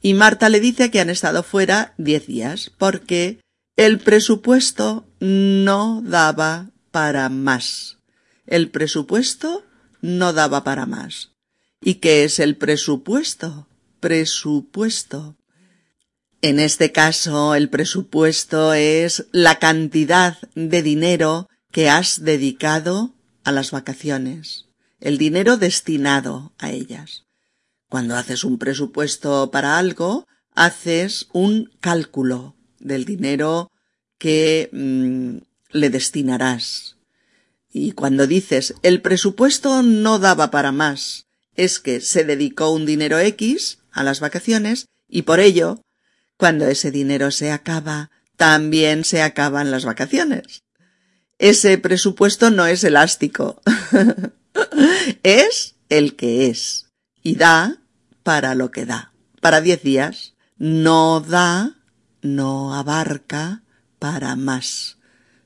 Y 0.01 0.13
Marta 0.13 0.49
le 0.49 0.59
dice 0.59 0.91
que 0.91 0.99
han 0.99 1.09
estado 1.09 1.43
fuera 1.43 1.93
diez 1.97 2.27
días 2.27 2.71
porque 2.77 3.39
el 3.85 3.97
presupuesto 3.97 5.07
no 5.19 6.03
daba 6.05 6.69
para 6.91 7.29
más. 7.29 7.97
El 8.45 8.69
presupuesto 8.69 9.65
no 10.01 10.33
daba 10.33 10.63
para 10.63 10.85
más. 10.85 11.31
¿Y 11.81 11.95
qué 11.95 12.23
es 12.23 12.37
el 12.37 12.57
presupuesto? 12.57 13.67
Presupuesto. 13.99 15.35
En 16.43 16.59
este 16.59 16.91
caso, 16.91 17.55
el 17.55 17.69
presupuesto 17.69 18.73
es 18.75 19.25
la 19.31 19.57
cantidad 19.57 20.37
de 20.53 20.83
dinero 20.83 21.49
que 21.71 21.89
has 21.89 22.23
dedicado 22.23 23.15
a 23.43 23.51
las 23.51 23.71
vacaciones 23.71 24.67
el 24.99 25.17
dinero 25.17 25.57
destinado 25.57 26.53
a 26.59 26.69
ellas. 26.69 27.23
Cuando 27.89 28.15
haces 28.15 28.43
un 28.43 28.59
presupuesto 28.59 29.49
para 29.49 29.79
algo, 29.79 30.27
haces 30.53 31.27
un 31.33 31.71
cálculo 31.81 32.55
del 32.79 33.03
dinero 33.05 33.70
que 34.21 34.69
mm, 34.71 35.37
le 35.71 35.89
destinarás. 35.89 36.95
Y 37.73 37.93
cuando 37.93 38.27
dices 38.27 38.75
el 38.83 39.01
presupuesto 39.01 39.81
no 39.81 40.19
daba 40.19 40.51
para 40.51 40.71
más, 40.71 41.25
es 41.55 41.79
que 41.79 42.01
se 42.01 42.23
dedicó 42.23 42.69
un 42.69 42.85
dinero 42.85 43.17
X 43.17 43.79
a 43.91 44.03
las 44.03 44.19
vacaciones 44.19 44.85
y 45.09 45.23
por 45.23 45.39
ello, 45.39 45.81
cuando 46.37 46.67
ese 46.67 46.91
dinero 46.91 47.31
se 47.31 47.51
acaba, 47.51 48.11
también 48.37 49.05
se 49.05 49.23
acaban 49.23 49.71
las 49.71 49.85
vacaciones. 49.85 50.61
Ese 51.39 51.79
presupuesto 51.79 52.51
no 52.51 52.67
es 52.67 52.83
elástico. 52.83 53.59
es 55.23 55.73
el 55.89 56.15
que 56.15 56.45
es 56.45 56.85
y 57.23 57.37
da 57.37 57.81
para 58.21 58.53
lo 58.53 58.69
que 58.69 58.85
da. 58.85 59.13
Para 59.41 59.61
diez 59.61 59.81
días 59.81 60.35
no 60.59 61.21
da, 61.21 61.75
no 62.21 62.75
abarca 62.75 63.60
para 64.01 64.35
más. 64.35 64.97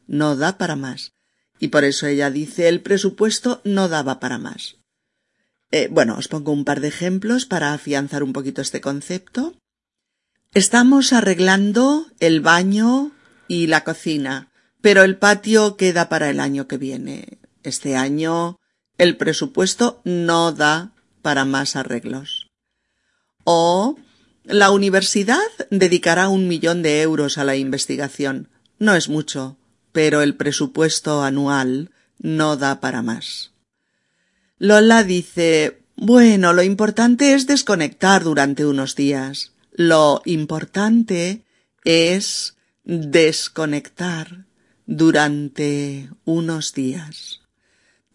No 0.08 0.38
da 0.38 0.58
para 0.58 0.78
más. 0.78 1.12
Y 1.60 1.68
por 1.68 1.84
eso 1.84 2.08
ella 2.08 2.32
dice 2.32 2.70
el 2.70 2.80
presupuesto 2.82 3.60
no 3.66 3.90
daba 3.90 4.22
para 4.22 4.38
más. 4.38 4.78
Eh, 5.72 5.90
bueno, 5.92 6.16
os 6.18 6.30
pongo 6.30 6.54
un 6.54 6.64
par 6.64 6.80
de 6.80 6.88
ejemplos 6.88 7.46
para 7.46 7.74
afianzar 7.74 8.24
un 8.24 8.32
poquito 8.32 8.62
este 8.62 8.80
concepto. 8.80 9.56
Estamos 10.54 11.12
arreglando 11.12 12.08
el 12.22 12.40
baño 12.40 13.12
y 13.50 13.68
la 13.68 13.84
cocina, 13.84 14.54
pero 14.80 15.04
el 15.04 15.18
patio 15.18 15.76
queda 15.76 16.08
para 16.08 16.30
el 16.30 16.40
año 16.40 16.66
que 16.66 16.78
viene. 16.78 17.40
Este 17.64 17.98
año 17.98 18.58
el 18.98 19.18
presupuesto 19.18 20.00
no 20.06 20.54
da 20.54 20.94
para 21.22 21.44
más 21.44 21.76
arreglos. 21.76 22.48
O 23.44 23.98
la 24.46 24.72
universidad 24.72 25.38
dedicará 25.70 26.30
un 26.30 26.48
millón 26.48 26.82
de 26.82 27.02
euros 27.02 27.38
a 27.38 27.44
la 27.44 27.56
investigación. 27.56 28.50
No 28.80 28.96
es 28.96 29.10
mucho, 29.10 29.58
pero 29.92 30.22
el 30.22 30.36
presupuesto 30.36 31.24
anual 31.24 31.92
no 32.20 32.58
da 32.58 32.80
para 32.80 33.02
más. 33.02 33.52
Lola 34.58 35.04
dice 35.04 35.82
Bueno, 35.96 36.54
lo 36.54 36.64
importante 36.64 37.34
es 37.34 37.48
desconectar 37.48 38.24
durante 38.24 38.66
unos 38.66 38.96
días. 38.96 39.54
Lo 39.72 40.22
importante 40.26 41.44
es 41.84 42.56
desconectar 42.84 44.46
durante 44.86 46.10
unos 46.26 46.74
días 46.74 47.42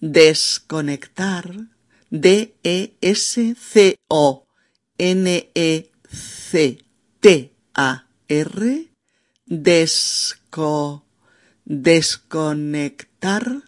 desconectar, 0.01 1.69
D-E-S-C-O-N-E-C-T-A-R, 6.11 8.89
desco, 9.47 11.07
desconectar. 11.65 13.63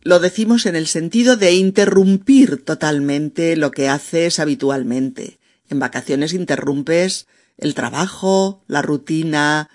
lo 0.00 0.20
decimos 0.20 0.66
en 0.66 0.76
el 0.76 0.86
sentido 0.86 1.36
de 1.36 1.54
interrumpir 1.54 2.64
totalmente 2.64 3.56
lo 3.56 3.72
que 3.72 3.88
haces 3.88 4.38
habitualmente. 4.38 5.38
En 5.68 5.78
vacaciones 5.78 6.32
interrumpes 6.32 7.26
el 7.58 7.74
trabajo, 7.74 8.64
la 8.68 8.80
rutina, 8.80 9.68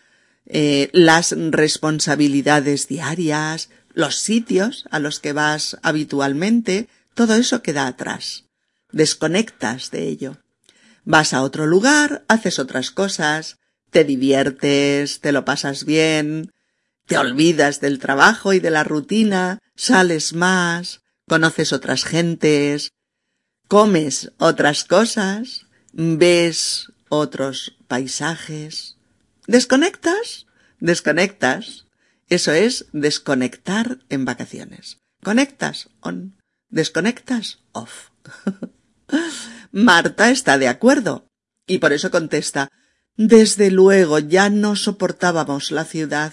eh, 0.45 0.89
las 0.91 1.35
responsabilidades 1.37 2.87
diarias, 2.87 3.69
los 3.93 4.15
sitios 4.15 4.85
a 4.89 4.99
los 4.99 5.19
que 5.19 5.33
vas 5.33 5.77
habitualmente, 5.83 6.87
todo 7.13 7.35
eso 7.35 7.61
queda 7.61 7.85
atrás. 7.85 8.45
Desconectas 8.91 9.91
de 9.91 10.07
ello. 10.07 10.42
Vas 11.05 11.33
a 11.33 11.41
otro 11.41 11.67
lugar, 11.67 12.25
haces 12.27 12.59
otras 12.59 12.91
cosas, 12.91 13.57
te 13.89 14.03
diviertes, 14.03 15.19
te 15.19 15.31
lo 15.31 15.45
pasas 15.45 15.85
bien, 15.85 16.51
te 17.05 17.17
olvidas 17.17 17.81
del 17.81 17.99
trabajo 17.99 18.53
y 18.53 18.59
de 18.59 18.71
la 18.71 18.83
rutina, 18.83 19.59
sales 19.75 20.33
más, 20.33 21.01
conoces 21.27 21.73
otras 21.73 22.05
gentes, 22.05 22.91
comes 23.67 24.31
otras 24.37 24.85
cosas, 24.85 25.67
ves 25.91 26.91
otros 27.09 27.77
paisajes. 27.87 28.97
¿Desconectas? 29.47 30.47
Desconectas. 30.79 31.85
Eso 32.29 32.51
es 32.51 32.85
desconectar 32.93 33.99
en 34.09 34.25
vacaciones. 34.25 34.97
Conectas 35.21 35.89
on. 35.99 36.35
Desconectas 36.69 37.59
off. 37.73 38.09
Marta 39.75 40.29
está 40.29 40.59
de 40.59 40.67
acuerdo 40.67 41.25
y 41.65 41.79
por 41.79 41.93
eso 41.93 42.11
contesta 42.11 42.69
Desde 43.17 43.71
luego 43.71 44.19
ya 44.19 44.51
no 44.51 44.75
soportábamos 44.75 45.71
la 45.71 45.83
ciudad. 45.83 46.31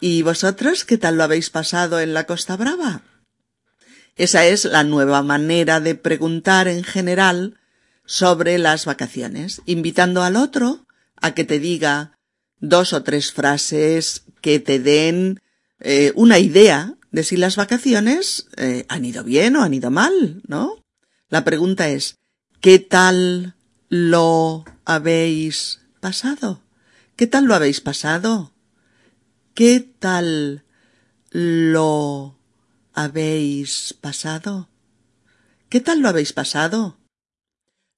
¿Y 0.00 0.22
vosotros 0.22 0.86
qué 0.86 0.96
tal 0.96 1.16
lo 1.16 1.24
habéis 1.24 1.50
pasado 1.50 2.00
en 2.00 2.14
la 2.14 2.24
Costa 2.24 2.56
Brava? 2.56 3.02
Esa 4.16 4.46
es 4.46 4.64
la 4.64 4.84
nueva 4.84 5.22
manera 5.22 5.80
de 5.80 5.94
preguntar 5.94 6.66
en 6.66 6.82
general 6.82 7.58
sobre 8.06 8.56
las 8.56 8.86
vacaciones, 8.86 9.60
invitando 9.66 10.22
al 10.22 10.36
otro 10.36 10.86
a 11.16 11.34
que 11.34 11.44
te 11.44 11.58
diga 11.58 12.18
dos 12.58 12.94
o 12.94 13.02
tres 13.02 13.32
frases 13.32 14.24
que 14.40 14.60
te 14.60 14.78
den 14.78 15.40
eh, 15.78 16.12
una 16.14 16.38
idea 16.38 16.94
de 17.10 17.22
si 17.22 17.36
las 17.36 17.56
vacaciones 17.56 18.48
eh, 18.56 18.86
han 18.88 19.04
ido 19.04 19.24
bien 19.24 19.56
o 19.56 19.62
han 19.62 19.74
ido 19.74 19.90
mal, 19.90 20.40
¿no? 20.46 20.82
La 21.28 21.44
pregunta 21.44 21.88
es, 21.90 22.18
¿qué 22.62 22.78
tal 22.78 23.56
lo 23.88 24.64
habéis 24.84 25.80
pasado? 26.00 26.62
¿Qué 27.16 27.26
tal 27.26 27.46
lo 27.46 27.56
habéis 27.56 27.80
pasado? 27.80 28.54
¿Qué 29.52 29.80
tal 29.80 30.62
lo 31.32 32.38
habéis 32.94 33.94
pasado? 34.00 34.68
¿Qué 35.68 35.80
tal 35.80 36.00
lo 36.00 36.08
habéis 36.08 36.32
pasado? 36.32 36.98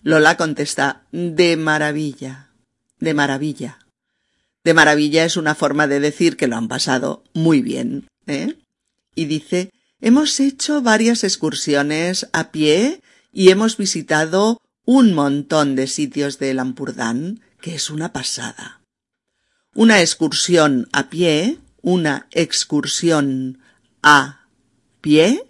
Lola 0.03 0.39
contesta, 0.39 1.07
de 1.13 1.59
maravilla, 1.59 2.51
de 2.99 3.13
maravilla. 3.13 3.79
De 4.65 4.73
maravilla 4.73 5.27
es 5.27 5.37
una 5.37 5.55
forma 5.55 5.87
de 5.87 6.01
decir 6.01 6.39
que 6.39 6.47
lo 6.47 6.57
han 6.57 6.69
pasado 6.69 7.23
muy 7.35 7.61
bien, 7.61 8.09
¿eh? 8.27 8.57
Y 9.15 9.27
dice, 9.27 9.71
hemos 10.01 10.41
hecho 10.41 10.81
varias 10.81 11.23
excursiones 11.23 12.31
a 12.33 12.51
pie 12.51 13.03
y 13.35 13.51
hemos 13.51 13.77
visitado 13.77 14.63
un 14.87 15.13
montón 15.13 15.77
de 15.77 15.87
sitios 15.87 16.39
de 16.39 16.55
Lampurdán, 16.55 17.41
que 17.61 17.75
es 17.75 17.91
una 17.91 18.13
pasada. 18.13 18.81
Una 19.75 20.01
excursión 20.01 20.89
a 20.93 21.11
pie, 21.11 21.59
una 21.83 22.29
excursión 22.31 23.59
a 24.03 24.49
pie, 25.03 25.45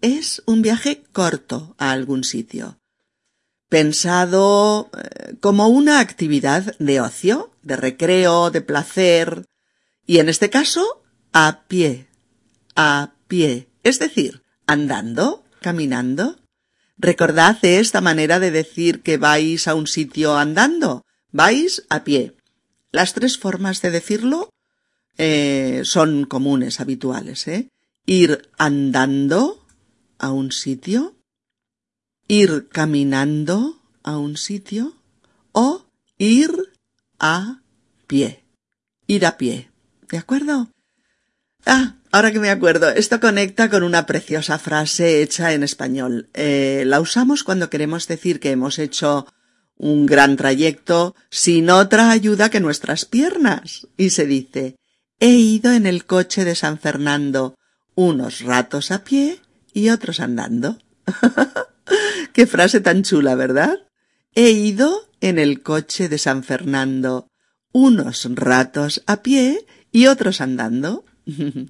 es 0.00 0.42
un 0.46 0.62
viaje 0.62 1.02
corto 1.12 1.74
a 1.78 1.90
algún 1.90 2.22
sitio 2.22 2.78
pensado 3.74 4.88
eh, 4.96 5.34
como 5.40 5.66
una 5.66 5.98
actividad 5.98 6.76
de 6.78 7.00
ocio, 7.00 7.50
de 7.64 7.74
recreo, 7.74 8.52
de 8.52 8.60
placer, 8.60 9.46
y 10.06 10.18
en 10.18 10.28
este 10.28 10.48
caso, 10.48 11.02
a 11.32 11.64
pie, 11.66 12.06
a 12.76 13.14
pie, 13.26 13.68
es 13.82 13.98
decir, 13.98 14.44
andando, 14.68 15.42
caminando. 15.60 16.38
Recordad 16.96 17.58
esta 17.64 18.00
manera 18.00 18.38
de 18.38 18.50
decir 18.50 19.02
que 19.02 19.16
vais 19.16 19.66
a 19.66 19.74
un 19.74 19.86
sitio 19.86 20.36
andando, 20.36 21.04
vais 21.32 21.84
a 21.88 22.04
pie. 22.04 22.36
Las 22.92 23.14
tres 23.14 23.38
formas 23.38 23.82
de 23.82 23.90
decirlo 23.90 24.50
eh, 25.18 25.82
son 25.84 26.24
comunes, 26.24 26.80
habituales, 26.80 27.48
¿eh? 27.48 27.68
Ir 28.06 28.48
andando 28.58 29.66
a 30.18 30.30
un 30.30 30.52
sitio, 30.52 31.16
ir 32.28 32.68
caminando 32.68 33.80
a 34.02 34.18
un 34.18 34.36
sitio 34.36 34.94
o 35.52 35.86
ir 36.18 36.72
a 37.18 37.62
pie. 38.06 38.44
Ir 39.06 39.26
a 39.26 39.36
pie. 39.36 39.70
¿De 40.08 40.18
acuerdo? 40.18 40.68
Ah, 41.66 41.96
ahora 42.12 42.32
que 42.32 42.40
me 42.40 42.50
acuerdo, 42.50 42.90
esto 42.90 43.20
conecta 43.20 43.70
con 43.70 43.82
una 43.82 44.06
preciosa 44.06 44.58
frase 44.58 45.22
hecha 45.22 45.52
en 45.52 45.62
español. 45.62 46.28
Eh, 46.34 46.84
la 46.86 47.00
usamos 47.00 47.42
cuando 47.42 47.70
queremos 47.70 48.06
decir 48.06 48.40
que 48.40 48.50
hemos 48.50 48.78
hecho 48.78 49.26
un 49.76 50.06
gran 50.06 50.36
trayecto 50.36 51.14
sin 51.30 51.70
otra 51.70 52.10
ayuda 52.10 52.50
que 52.50 52.60
nuestras 52.60 53.04
piernas. 53.04 53.88
Y 53.96 54.10
se 54.10 54.26
dice, 54.26 54.76
he 55.20 55.30
ido 55.30 55.72
en 55.72 55.86
el 55.86 56.04
coche 56.04 56.44
de 56.44 56.54
San 56.54 56.78
Fernando, 56.78 57.56
unos 57.94 58.40
ratos 58.40 58.90
a 58.90 59.04
pie 59.04 59.40
y 59.72 59.88
otros 59.88 60.20
andando. 60.20 60.78
Qué 62.32 62.46
frase 62.46 62.80
tan 62.80 63.02
chula, 63.02 63.34
¿verdad? 63.34 63.78
He 64.34 64.50
ido 64.50 65.08
en 65.20 65.38
el 65.38 65.62
coche 65.62 66.08
de 66.08 66.18
San 66.18 66.42
Fernando, 66.42 67.28
unos 67.72 68.26
ratos 68.34 69.02
a 69.06 69.22
pie 69.22 69.64
y 69.92 70.06
otros 70.06 70.40
andando. 70.40 71.04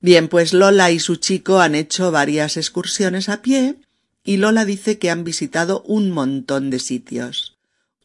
Bien, 0.00 0.28
pues 0.28 0.52
Lola 0.52 0.90
y 0.90 0.98
su 0.98 1.16
chico 1.16 1.60
han 1.60 1.74
hecho 1.74 2.10
varias 2.10 2.56
excursiones 2.56 3.28
a 3.28 3.42
pie 3.42 3.76
y 4.24 4.36
Lola 4.36 4.64
dice 4.64 4.98
que 4.98 5.10
han 5.10 5.24
visitado 5.24 5.82
un 5.82 6.10
montón 6.10 6.70
de 6.70 6.78
sitios. 6.78 7.56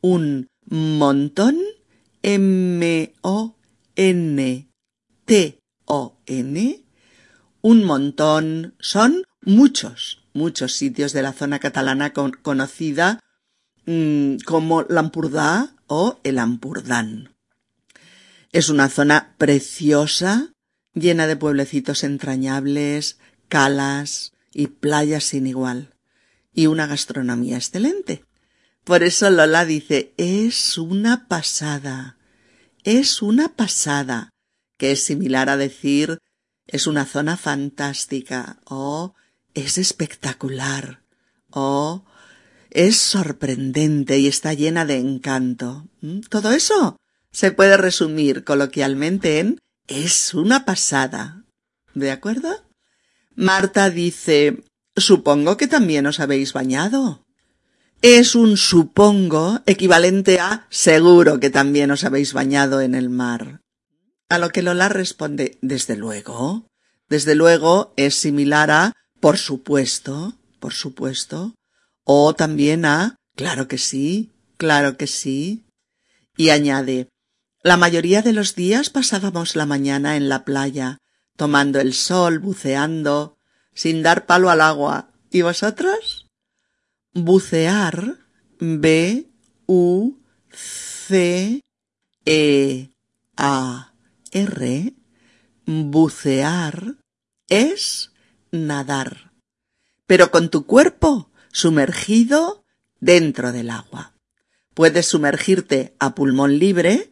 Un 0.02 0.50
montón 0.66 1.58
M-O-N-T-O-N. 2.24 3.56
Un 7.64 7.84
montón 7.84 8.74
son 8.80 9.24
muchos 9.42 10.22
muchos 10.34 10.74
sitios 10.74 11.14
de 11.14 11.22
la 11.22 11.34
zona 11.34 11.60
catalana 11.60 12.14
conocida 12.14 13.20
mm, 13.86 14.38
como 14.46 14.84
Lampurdá 14.84 15.74
o 15.88 16.20
el 16.24 16.40
Ampurdán. 16.40 17.31
Es 18.52 18.68
una 18.68 18.90
zona 18.90 19.36
preciosa, 19.38 20.52
llena 20.94 21.26
de 21.26 21.38
pueblecitos 21.38 22.04
entrañables, 22.04 23.18
calas 23.48 24.34
y 24.54 24.68
playas 24.68 25.24
sin 25.24 25.48
igual, 25.48 25.96
y 26.54 26.68
una 26.68 26.86
gastronomía 26.86 27.56
excelente. 27.56 28.26
Por 28.84 29.04
eso 29.04 29.30
Lola 29.30 29.64
dice, 29.64 30.14
es 30.18 30.78
una 30.78 31.30
pasada, 31.30 32.18
es 32.84 33.22
una 33.22 33.56
pasada, 33.56 34.32
que 34.78 34.92
es 34.92 35.04
similar 35.04 35.50
a 35.50 35.56
decir, 35.56 36.18
es 36.68 36.88
una 36.88 37.06
zona 37.06 37.38
fantástica 37.38 38.60
o 38.66 39.16
es 39.54 39.78
espectacular. 39.78 41.04
Oh, 41.52 42.06
es 42.70 42.98
sorprendente 42.98 44.20
y 44.20 44.28
está 44.28 44.54
llena 44.54 44.86
de 44.86 44.98
encanto. 44.98 45.88
¿Mm? 46.02 46.22
Todo 46.22 46.52
eso 46.52 46.98
se 47.32 47.52
puede 47.52 47.78
resumir 47.78 48.44
coloquialmente 48.44 49.40
en 49.40 49.60
es 49.88 50.34
una 50.34 50.66
pasada. 50.66 51.44
¿De 51.94 52.12
acuerdo? 52.12 52.50
Marta 53.36 53.90
dice 53.90 54.64
Supongo 54.96 55.58
que 55.58 55.68
también 55.68 56.06
os 56.06 56.20
habéis 56.20 56.54
bañado. 56.54 57.24
Es 58.02 58.36
un 58.36 58.58
supongo 58.58 59.62
equivalente 59.66 60.40
a 60.40 60.66
seguro 60.70 61.40
que 61.40 61.50
también 61.50 61.92
os 61.92 62.04
habéis 62.04 62.34
bañado 62.34 62.82
en 62.82 62.96
el 62.96 63.10
mar. 63.10 63.62
A 64.30 64.38
lo 64.38 64.50
que 64.50 64.62
Lola 64.62 64.90
responde 64.90 65.58
Desde 65.62 65.96
luego. 65.96 66.66
Desde 67.10 67.36
luego 67.36 67.94
es 67.98 68.16
similar 68.16 68.72
a 68.72 68.94
por 69.20 69.38
supuesto, 69.38 70.34
por 70.60 70.74
supuesto. 70.74 71.54
O 72.04 72.34
también 72.34 72.86
a 72.86 73.16
claro 73.36 73.68
que 73.68 73.78
sí, 73.78 74.32
claro 74.58 74.98
que 74.98 75.08
sí. 75.08 75.64
Y 76.36 76.50
añade 76.50 77.08
la 77.64 77.78
mayoría 77.78 78.22
de 78.22 78.34
los 78.34 78.56
días 78.56 78.90
pasábamos 78.90 79.56
la 79.56 79.66
mañana 79.66 80.18
en 80.18 80.30
la 80.30 80.46
playa, 80.46 80.98
tomando 81.36 81.80
el 81.80 81.94
sol, 81.94 82.40
buceando, 82.40 83.38
sin 83.74 84.04
dar 84.04 84.26
palo 84.26 84.50
al 84.50 84.62
agua. 84.62 85.12
¿Y 85.30 85.44
vosotros? 85.44 86.28
Bucear, 87.14 88.18
B, 88.60 89.30
U, 89.68 90.20
C, 90.52 91.62
E, 92.26 92.92
A, 93.38 93.94
R, 94.32 94.94
bucear 95.66 96.96
es 97.48 98.12
nadar, 98.52 99.34
pero 100.06 100.32
con 100.32 100.50
tu 100.50 100.66
cuerpo 100.66 101.32
sumergido 101.52 102.64
dentro 103.00 103.52
del 103.52 103.70
agua. 103.70 104.16
Puedes 104.74 105.08
sumergirte 105.08 105.96
a 106.00 106.16
pulmón 106.16 106.60
libre, 106.60 107.11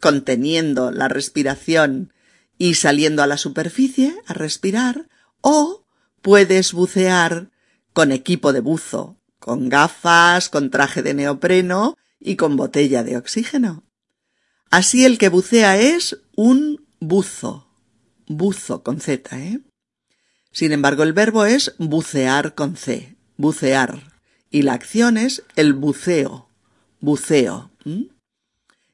conteniendo 0.00 0.90
la 0.90 1.08
respiración 1.08 2.12
y 2.56 2.74
saliendo 2.74 3.22
a 3.22 3.26
la 3.26 3.38
superficie 3.38 4.14
a 4.26 4.34
respirar, 4.34 5.08
o 5.40 5.84
puedes 6.22 6.72
bucear 6.72 7.50
con 7.92 8.12
equipo 8.12 8.52
de 8.52 8.60
buzo, 8.60 9.18
con 9.38 9.68
gafas, 9.68 10.48
con 10.48 10.70
traje 10.70 11.02
de 11.02 11.14
neopreno 11.14 11.96
y 12.20 12.36
con 12.36 12.56
botella 12.56 13.02
de 13.02 13.16
oxígeno. 13.16 13.84
Así 14.70 15.04
el 15.04 15.18
que 15.18 15.28
bucea 15.28 15.78
es 15.78 16.20
un 16.36 16.86
buzo, 17.00 17.68
buzo 18.26 18.82
con 18.82 19.00
Z, 19.00 19.38
¿eh? 19.38 19.60
Sin 20.50 20.72
embargo, 20.72 21.02
el 21.02 21.12
verbo 21.12 21.44
es 21.44 21.74
bucear 21.78 22.54
con 22.54 22.76
C, 22.76 23.16
bucear, 23.36 24.02
y 24.50 24.62
la 24.62 24.72
acción 24.72 25.16
es 25.16 25.44
el 25.56 25.72
buceo, 25.74 26.48
buceo. 27.00 27.70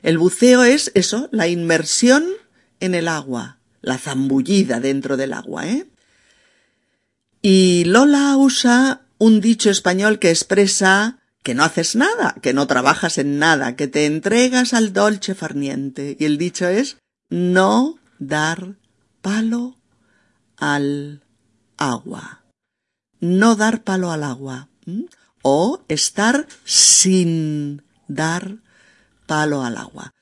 El 0.04 0.18
buceo 0.18 0.64
es 0.64 0.92
eso, 0.94 1.30
la 1.32 1.48
inmersión 1.48 2.26
en 2.78 2.94
el 2.94 3.08
agua, 3.08 3.56
la 3.80 3.96
zambullida 3.96 4.78
dentro 4.78 5.16
del 5.16 5.32
agua, 5.32 5.66
¿eh? 5.66 5.86
Y 7.40 7.84
Lola 7.86 8.36
usa 8.36 9.00
un 9.16 9.40
dicho 9.40 9.70
español 9.70 10.18
que 10.18 10.28
expresa 10.28 11.20
que 11.42 11.54
no 11.54 11.64
haces 11.64 11.96
nada, 11.96 12.36
que 12.42 12.52
no 12.52 12.66
trabajas 12.66 13.16
en 13.16 13.38
nada, 13.38 13.76
que 13.76 13.88
te 13.88 14.04
entregas 14.04 14.74
al 14.74 14.92
dolce 14.92 15.34
farniente. 15.34 16.18
Y 16.20 16.26
el 16.26 16.36
dicho 16.36 16.68
es 16.68 16.98
no 17.30 17.98
dar 18.18 18.74
palo 19.22 19.78
al 20.58 21.22
agua. 21.78 22.44
No 23.20 23.56
dar 23.56 23.84
palo 23.84 24.12
al 24.12 24.22
agua. 24.22 24.68
O 25.40 25.82
estar 25.88 26.46
sin 26.64 27.82
dar 28.06 28.58
palo 29.26 29.62
al 29.62 29.76
agua. 29.76 30.14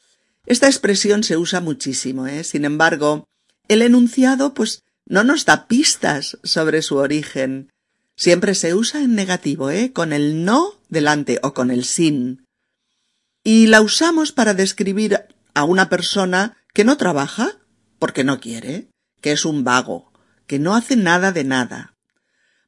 Esta 0.46 0.66
expresión 0.66 1.22
se 1.22 1.36
usa 1.36 1.60
muchísimo, 1.60 2.26
¿eh? 2.26 2.44
Sin 2.44 2.64
embargo, 2.64 3.28
el 3.68 3.82
enunciado, 3.82 4.54
pues, 4.54 4.82
no 5.06 5.24
nos 5.24 5.44
da 5.44 5.66
pistas 5.66 6.38
sobre 6.42 6.82
su 6.82 6.96
origen. 6.96 7.70
Siempre 8.16 8.54
se 8.54 8.74
usa 8.74 9.02
en 9.02 9.14
negativo, 9.14 9.70
¿eh? 9.70 9.92
Con 9.92 10.12
el 10.12 10.44
no 10.44 10.80
delante 10.88 11.38
o 11.42 11.54
con 11.54 11.70
el 11.70 11.84
sin. 11.84 12.44
Y 13.44 13.66
la 13.66 13.80
usamos 13.80 14.32
para 14.32 14.54
describir 14.54 15.26
a 15.54 15.64
una 15.64 15.88
persona 15.88 16.56
que 16.74 16.84
no 16.84 16.96
trabaja 16.96 17.58
porque 17.98 18.24
no 18.24 18.40
quiere, 18.40 18.88
que 19.20 19.32
es 19.32 19.44
un 19.44 19.64
vago, 19.64 20.12
que 20.46 20.58
no 20.58 20.74
hace 20.74 20.96
nada 20.96 21.32
de 21.32 21.44
nada. 21.44 21.94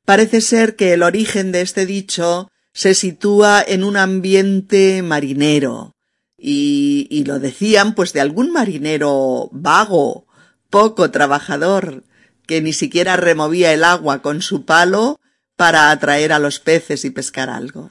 Parece 0.05 0.41
ser 0.41 0.77
que 0.77 0.93
el 0.93 1.03
origen 1.03 1.51
de 1.53 1.63
este 1.63 1.87
dicho 1.87 2.51
se 2.73 2.95
sitúa 2.95 3.63
en 3.67 3.85
un 3.85 3.97
ambiente 3.97 5.03
marinero, 5.03 5.94
y, 6.37 7.07
y 7.11 7.25
lo 7.25 7.39
decían 7.39 7.95
pues 7.95 8.13
de 8.13 8.21
algún 8.21 8.53
marinero 8.53 9.49
vago, 9.53 10.27
poco 10.71 11.11
trabajador, 11.11 12.05
que 12.47 12.61
ni 12.61 12.73
siquiera 12.73 13.17
removía 13.17 13.73
el 13.73 13.85
agua 13.85 14.23
con 14.23 14.43
su 14.43 14.65
palo 14.65 15.19
para 15.57 15.91
atraer 15.91 16.33
a 16.33 16.39
los 16.39 16.61
peces 16.61 17.05
y 17.05 17.11
pescar 17.11 17.49
algo. 17.51 17.91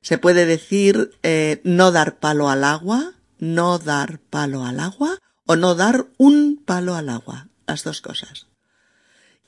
Se 0.00 0.18
puede 0.18 0.46
decir 0.46 1.12
eh, 1.22 1.60
no 1.64 1.92
dar 1.92 2.18
palo 2.18 2.48
al 2.48 2.64
agua, 2.64 3.14
no 3.38 3.78
dar 3.78 4.18
palo 4.18 4.64
al 4.64 4.80
agua 4.80 5.18
o 5.46 5.56
no 5.56 5.74
dar 5.74 6.06
un 6.16 6.62
palo 6.64 6.94
al 6.94 7.08
agua, 7.08 7.48
las 7.66 7.84
dos 7.84 8.00
cosas. 8.00 8.46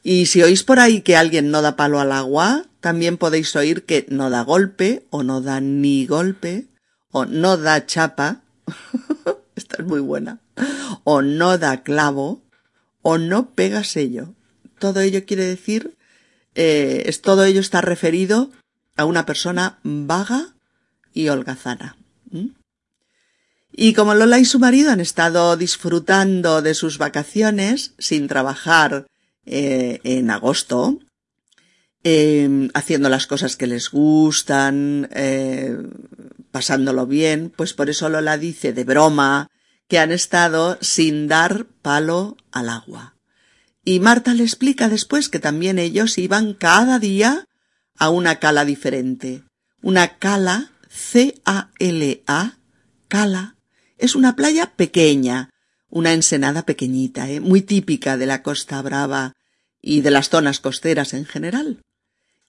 Y 0.02 0.26
si 0.26 0.42
oís 0.42 0.62
por 0.62 0.80
ahí 0.80 1.00
que 1.00 1.16
alguien 1.16 1.50
no 1.50 1.62
da 1.62 1.76
palo 1.76 1.98
al 1.98 2.12
agua, 2.12 2.66
también 2.80 3.16
podéis 3.16 3.56
oír 3.56 3.84
que 3.84 4.06
no 4.10 4.30
da 4.30 4.42
golpe 4.42 5.06
o 5.10 5.22
no 5.22 5.40
da 5.40 5.60
ni 5.60 6.06
golpe 6.06 6.66
o 7.14 7.26
no 7.26 7.56
da 7.56 7.86
chapa, 7.86 8.42
esta 9.54 9.76
es 9.78 9.86
muy 9.86 10.00
buena, 10.00 10.40
o 11.04 11.22
no 11.22 11.58
da 11.58 11.84
clavo 11.84 12.42
o 13.02 13.18
no 13.18 13.54
pega 13.54 13.84
sello. 13.84 14.34
Todo 14.80 14.98
ello 15.00 15.24
quiere 15.24 15.44
decir, 15.44 15.96
eh, 16.56 17.04
es, 17.06 17.22
todo 17.22 17.44
ello 17.44 17.60
está 17.60 17.80
referido 17.80 18.50
a 18.96 19.04
una 19.04 19.26
persona 19.26 19.78
vaga 19.84 20.54
y 21.12 21.28
holgazana. 21.28 21.96
Y 23.70 23.94
como 23.94 24.14
Lola 24.14 24.40
y 24.40 24.44
su 24.44 24.58
marido 24.58 24.90
han 24.90 25.00
estado 25.00 25.56
disfrutando 25.56 26.62
de 26.62 26.74
sus 26.74 26.98
vacaciones 26.98 27.94
sin 27.98 28.26
trabajar 28.26 29.06
eh, 29.46 30.00
en 30.02 30.30
agosto, 30.30 30.98
em, 32.02 32.70
haciendo 32.74 33.08
las 33.08 33.28
cosas 33.28 33.56
que 33.56 33.68
les 33.68 33.90
gustan, 33.90 35.08
eh, 35.12 35.76
pasándolo 36.54 37.08
bien, 37.08 37.50
pues 37.50 37.74
por 37.74 37.90
eso 37.90 38.08
Lola 38.08 38.38
dice 38.38 38.72
de 38.72 38.84
broma 38.84 39.50
que 39.88 39.98
han 39.98 40.12
estado 40.12 40.78
sin 40.80 41.26
dar 41.26 41.66
palo 41.82 42.36
al 42.52 42.68
agua. 42.68 43.16
Y 43.84 43.98
Marta 43.98 44.34
le 44.34 44.44
explica 44.44 44.88
después 44.88 45.28
que 45.28 45.40
también 45.40 45.80
ellos 45.80 46.16
iban 46.16 46.54
cada 46.54 47.00
día 47.00 47.48
a 47.98 48.08
una 48.08 48.38
cala 48.38 48.64
diferente. 48.64 49.42
Una 49.82 50.18
cala, 50.18 50.70
C-A-L-A, 50.88 52.58
cala, 53.08 53.56
es 53.98 54.14
una 54.14 54.36
playa 54.36 54.74
pequeña, 54.76 55.50
una 55.90 56.12
ensenada 56.12 56.64
pequeñita, 56.64 57.28
¿eh? 57.28 57.40
muy 57.40 57.62
típica 57.62 58.16
de 58.16 58.26
la 58.26 58.44
Costa 58.44 58.80
Brava 58.80 59.32
y 59.82 60.02
de 60.02 60.12
las 60.12 60.28
zonas 60.28 60.60
costeras 60.60 61.14
en 61.14 61.24
general. 61.24 61.82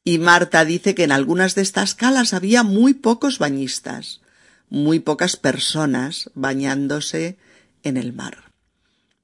Y 0.06 0.20
Marta 0.20 0.63
dice 0.63 0.96
que 0.96 1.04
en 1.04 1.12
algunas 1.12 1.56
de 1.56 1.63
estas 1.63 1.96
calas 1.96 2.34
había 2.34 2.63
muy 2.63 2.94
pocos 2.94 3.39
bañistas 3.39 4.22
muy 4.70 5.00
pocas 5.00 5.38
personas 5.38 6.30
bañándose 6.34 7.38
en 7.84 7.98
el 7.98 8.13
mar. 8.13 8.52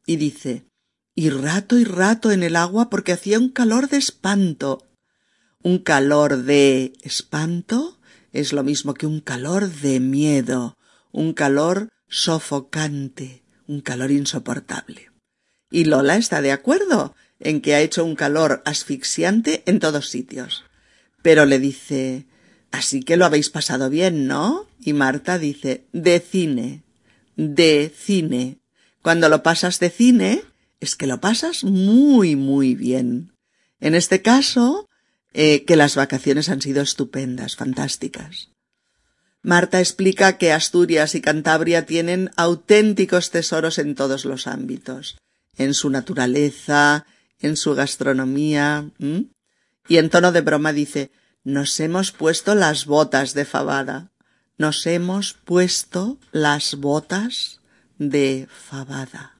Y 0.05 0.17
dice, 0.17 0.65
y 1.15 1.29
rato 1.29 1.77
y 1.77 1.83
rato 1.83 2.31
en 2.31 2.43
el 2.43 2.55
agua 2.55 2.89
porque 2.89 3.11
hacía 3.11 3.39
un 3.39 3.49
calor 3.49 3.89
de 3.89 3.97
espanto. 3.97 4.87
Un 5.61 5.79
calor 5.79 6.43
de 6.43 6.93
espanto 7.01 7.99
es 8.31 8.53
lo 8.53 8.63
mismo 8.63 8.93
que 8.93 9.05
un 9.05 9.19
calor 9.19 9.69
de 9.69 9.99
miedo, 9.99 10.77
un 11.11 11.33
calor 11.33 11.89
sofocante, 12.07 13.43
un 13.67 13.81
calor 13.81 14.11
insoportable. 14.11 15.11
Y 15.69 15.85
Lola 15.85 16.17
está 16.17 16.41
de 16.41 16.51
acuerdo 16.51 17.15
en 17.39 17.61
que 17.61 17.75
ha 17.75 17.81
hecho 17.81 18.05
un 18.05 18.15
calor 18.15 18.61
asfixiante 18.65 19.63
en 19.65 19.79
todos 19.79 20.09
sitios. 20.09 20.63
Pero 21.21 21.45
le 21.45 21.59
dice 21.59 22.25
Así 22.71 23.01
que 23.01 23.17
lo 23.17 23.25
habéis 23.25 23.49
pasado 23.49 23.89
bien, 23.89 24.27
¿no? 24.27 24.65
Y 24.79 24.93
Marta 24.93 25.37
dice, 25.37 25.85
de 25.91 26.19
cine, 26.19 26.83
de 27.35 27.93
cine. 27.95 28.59
Cuando 29.01 29.29
lo 29.29 29.43
pasas 29.43 29.79
de 29.79 29.89
cine, 29.89 30.43
es 30.79 30.95
que 30.95 31.05
lo 31.05 31.19
pasas 31.19 31.63
muy, 31.63 32.35
muy 32.35 32.75
bien. 32.75 33.33
En 33.79 33.93
este 33.93 34.21
caso, 34.21 34.87
eh, 35.33 35.65
que 35.65 35.75
las 35.75 35.95
vacaciones 35.95 36.49
han 36.49 36.61
sido 36.61 36.81
estupendas, 36.81 37.55
fantásticas. 37.57 38.49
Marta 39.43 39.79
explica 39.79 40.37
que 40.37 40.51
Asturias 40.51 41.15
y 41.15 41.21
Cantabria 41.21 41.85
tienen 41.85 42.31
auténticos 42.37 43.31
tesoros 43.31 43.79
en 43.79 43.95
todos 43.95 44.23
los 44.23 44.47
ámbitos, 44.47 45.17
en 45.57 45.73
su 45.73 45.89
naturaleza, 45.89 47.05
en 47.39 47.57
su 47.57 47.73
gastronomía. 47.73 48.89
Y 49.87 49.97
en 49.97 50.09
tono 50.09 50.31
de 50.31 50.41
broma 50.41 50.73
dice, 50.73 51.11
nos 51.43 51.79
hemos 51.79 52.11
puesto 52.11 52.55
las 52.55 52.85
botas 52.85 53.33
de 53.33 53.45
fabada. 53.45 54.11
Nos 54.57 54.85
hemos 54.85 55.33
puesto 55.33 56.19
las 56.31 56.75
botas 56.75 57.61
de 57.97 58.47
fabada. 58.49 59.39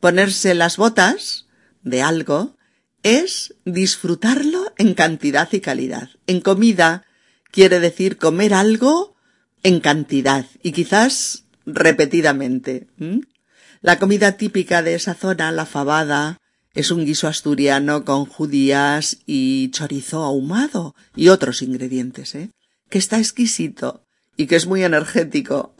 Ponerse 0.00 0.54
las 0.54 0.76
botas 0.76 1.46
de 1.82 2.02
algo 2.02 2.56
es 3.02 3.54
disfrutarlo 3.64 4.72
en 4.78 4.94
cantidad 4.94 5.48
y 5.52 5.60
calidad. 5.60 6.08
En 6.26 6.40
comida 6.40 7.04
quiere 7.50 7.80
decir 7.80 8.16
comer 8.16 8.54
algo 8.54 9.14
en 9.62 9.80
cantidad 9.80 10.46
y 10.62 10.72
quizás 10.72 11.44
repetidamente. 11.66 12.88
La 13.80 13.98
comida 13.98 14.32
típica 14.32 14.82
de 14.82 14.94
esa 14.94 15.14
zona, 15.14 15.52
la 15.52 15.66
fabada, 15.66 16.38
es 16.74 16.90
un 16.90 17.04
guiso 17.04 17.28
asturiano 17.28 18.04
con 18.04 18.26
judías 18.26 19.18
y 19.26 19.70
chorizo 19.70 20.22
ahumado 20.22 20.94
y 21.14 21.28
otros 21.28 21.62
ingredientes, 21.62 22.34
¿eh? 22.34 22.50
Que 22.90 22.98
está 22.98 23.18
exquisito 23.18 24.04
y 24.36 24.46
que 24.46 24.56
es 24.56 24.66
muy 24.66 24.82
energético. 24.82 25.74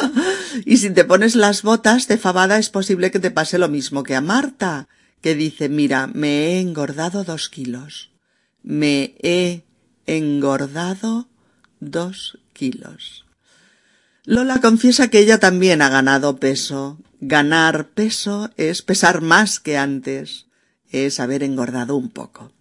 y 0.64 0.76
si 0.76 0.90
te 0.90 1.04
pones 1.04 1.34
las 1.34 1.62
botas 1.62 2.06
de 2.06 2.18
fabada 2.18 2.58
es 2.58 2.68
posible 2.68 3.10
que 3.10 3.18
te 3.18 3.30
pase 3.30 3.58
lo 3.58 3.68
mismo 3.68 4.02
que 4.02 4.14
a 4.14 4.20
Marta, 4.20 4.88
que 5.22 5.34
dice, 5.34 5.68
mira, 5.68 6.06
me 6.06 6.46
he 6.46 6.60
engordado 6.60 7.24
dos 7.24 7.48
kilos. 7.48 8.10
Me 8.62 9.14
he 9.22 9.64
engordado 10.06 11.28
dos 11.80 12.38
kilos. 12.52 13.24
Lola 14.24 14.60
confiesa 14.60 15.08
que 15.08 15.20
ella 15.20 15.38
también 15.38 15.82
ha 15.82 15.88
ganado 15.88 16.36
peso. 16.36 16.98
Ganar 17.20 17.88
peso 17.88 18.50
es 18.56 18.82
pesar 18.82 19.20
más 19.20 19.60
que 19.60 19.76
antes. 19.76 20.46
es 20.90 21.18
haber 21.20 21.42
engordado 21.42 21.96
un 21.96 22.10
poco. 22.10 22.52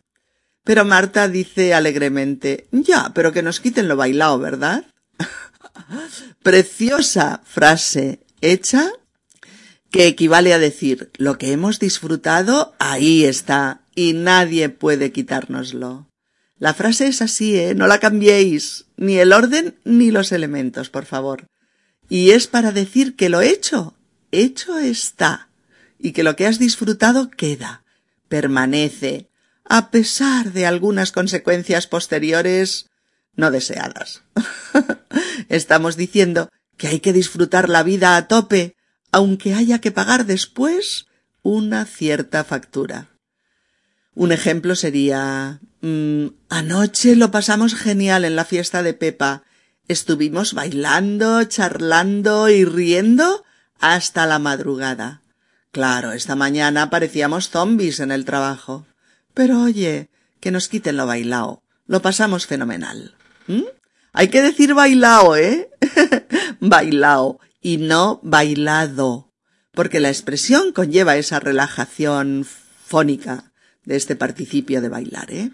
Pero 0.63 0.83
Marta 0.83 1.27
dice 1.27 1.73
alegremente, 1.73 2.67
ya, 2.71 3.11
pero 3.13 3.31
que 3.31 3.43
nos 3.43 3.59
quiten 3.59 3.87
lo 3.87 3.95
bailado, 3.95 4.39
¿verdad? 4.39 4.83
Preciosa 6.43 7.41
frase 7.45 8.19
hecha 8.41 8.91
que 9.91 10.07
equivale 10.07 10.53
a 10.53 10.59
decir, 10.59 11.11
lo 11.17 11.37
que 11.37 11.51
hemos 11.51 11.79
disfrutado, 11.79 12.75
ahí 12.79 13.23
está, 13.23 13.81
y 13.95 14.13
nadie 14.13 14.69
puede 14.69 15.11
quitárnoslo. 15.11 16.09
La 16.57 16.73
frase 16.73 17.07
es 17.07 17.21
así, 17.21 17.57
¿eh? 17.57 17.75
No 17.75 17.87
la 17.87 17.99
cambiéis, 17.99 18.87
ni 18.97 19.17
el 19.17 19.31
orden 19.31 19.77
ni 19.83 20.11
los 20.11 20.31
elementos, 20.31 20.89
por 20.89 21.05
favor. 21.05 21.47
Y 22.09 22.31
es 22.31 22.47
para 22.47 22.71
decir 22.71 23.15
que 23.15 23.29
lo 23.29 23.41
hecho, 23.41 23.94
hecho 24.41 24.78
está, 24.78 25.50
y 26.00 26.12
que 26.12 26.24
lo 26.24 26.36
que 26.36 26.48
has 26.48 26.60
disfrutado 26.60 27.30
queda, 27.30 27.84
permanece, 28.28 29.30
a 29.63 29.89
pesar 29.91 30.52
de 30.52 30.65
algunas 30.65 31.12
consecuencias 31.12 31.88
posteriores 31.88 32.89
no 33.36 33.52
deseadas. 33.52 34.24
Estamos 35.50 35.98
diciendo 35.98 36.50
que 36.78 36.88
hay 36.88 37.00
que 37.00 37.13
disfrutar 37.13 37.69
la 37.69 37.84
vida 37.84 38.17
a 38.17 38.28
tope, 38.28 38.76
aunque 39.12 39.54
haya 39.54 39.80
que 39.80 39.91
pagar 39.91 40.26
después 40.26 41.08
una 41.41 41.86
cierta 41.86 42.43
factura. 42.43 43.10
Un 44.13 44.32
ejemplo 44.32 44.76
sería 44.76 45.60
mm, 45.82 46.28
anoche 46.50 47.15
lo 47.15 47.32
pasamos 47.32 47.76
genial 47.76 48.26
en 48.26 48.36
la 48.36 48.45
fiesta 48.45 48.84
de 48.84 48.93
Pepa. 48.93 49.43
Estuvimos 49.88 50.54
bailando, 50.54 51.43
charlando 51.45 52.50
y 52.50 52.65
riendo 52.65 53.44
hasta 53.79 54.25
la 54.25 54.39
madrugada. 54.39 55.21
Claro, 55.71 56.13
esta 56.13 56.35
mañana 56.35 56.89
parecíamos 56.89 57.49
zombies 57.49 57.99
en 57.99 58.11
el 58.11 58.25
trabajo. 58.25 58.85
Pero 59.33 59.61
oye, 59.61 60.09
que 60.39 60.51
nos 60.51 60.69
quiten 60.69 60.97
lo 60.97 61.05
bailao. 61.05 61.63
Lo 61.85 62.01
pasamos 62.01 62.47
fenomenal. 62.47 63.15
¿Mm? 63.47 63.63
Hay 64.13 64.29
que 64.29 64.41
decir 64.41 64.73
bailao, 64.73 65.35
¿eh? 65.35 65.69
bailao 66.59 67.39
y 67.61 67.77
no 67.77 68.19
bailado, 68.23 69.33
porque 69.71 69.99
la 69.99 70.09
expresión 70.09 70.71
conlleva 70.71 71.17
esa 71.17 71.39
relajación 71.39 72.45
fónica 72.45 73.51
de 73.83 73.95
este 73.95 74.15
participio 74.15 74.81
de 74.81 74.89
bailar, 74.89 75.31
¿eh? 75.31 75.51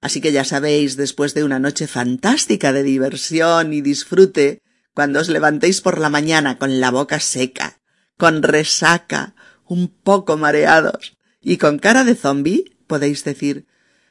Así 0.00 0.20
que 0.20 0.32
ya 0.32 0.44
sabéis, 0.44 0.96
después 0.96 1.32
de 1.32 1.44
una 1.44 1.58
noche 1.58 1.86
fantástica 1.86 2.74
de 2.74 2.82
diversión 2.82 3.72
y 3.72 3.80
disfrute, 3.80 4.60
cuando 4.94 5.20
os 5.20 5.28
levantéis 5.28 5.80
por 5.80 5.98
la 5.98 6.08
mañana 6.08 6.58
con 6.58 6.80
la 6.80 6.90
boca 6.90 7.20
seca, 7.20 7.80
con 8.16 8.42
resaca, 8.42 9.34
un 9.66 9.88
poco 9.88 10.36
mareados 10.36 11.16
y 11.40 11.58
con 11.58 11.78
cara 11.78 12.04
de 12.04 12.14
zombi, 12.14 12.76
podéis 12.86 13.24
decir 13.24 13.66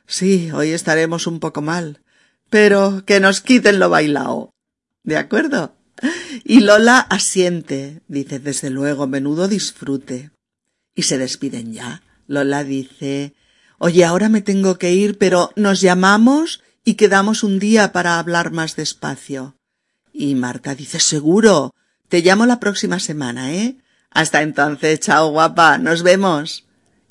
Sí, 0.06 0.52
hoy 0.52 0.72
estaremos 0.72 1.28
un 1.28 1.40
poco 1.40 1.62
mal, 1.62 2.04
pero 2.50 3.04
que 3.06 3.20
nos 3.20 3.42
quiten 3.42 3.80
lo 3.80 3.90
bailao. 3.90 4.52
¿De 5.04 5.18
acuerdo? 5.18 5.76
Y 6.44 6.60
Lola 6.60 7.00
asiente, 7.00 8.02
dice 8.08 8.40
desde 8.40 8.70
luego, 8.70 9.08
menudo 9.08 9.48
disfrute. 9.48 10.32
Y 10.94 11.04
se 11.04 11.18
despiden 11.18 11.74
ya. 11.74 12.04
Lola 12.28 12.64
dice 12.64 13.34
Oye, 13.78 14.06
ahora 14.06 14.30
me 14.30 14.42
tengo 14.42 14.78
que 14.78 14.94
ir, 14.94 15.18
pero 15.18 15.52
nos 15.56 15.82
llamamos 15.82 16.62
y 16.84 16.96
quedamos 16.96 17.44
un 17.44 17.60
día 17.60 17.92
para 17.92 18.20
hablar 18.20 18.52
más 18.52 18.76
despacio. 18.76 19.56
Y 20.14 20.36
Marta 20.36 20.76
dice 20.76 21.00
Seguro. 21.00 21.74
Te 22.08 22.22
llamo 22.22 22.46
la 22.46 22.60
próxima 22.60 23.00
semana, 23.00 23.52
¿eh? 23.52 23.78
Hasta 24.12 24.44
entonces, 24.44 25.00
chao 25.00 25.32
guapa, 25.32 25.80
nos 25.80 26.04
vemos. 26.04 26.66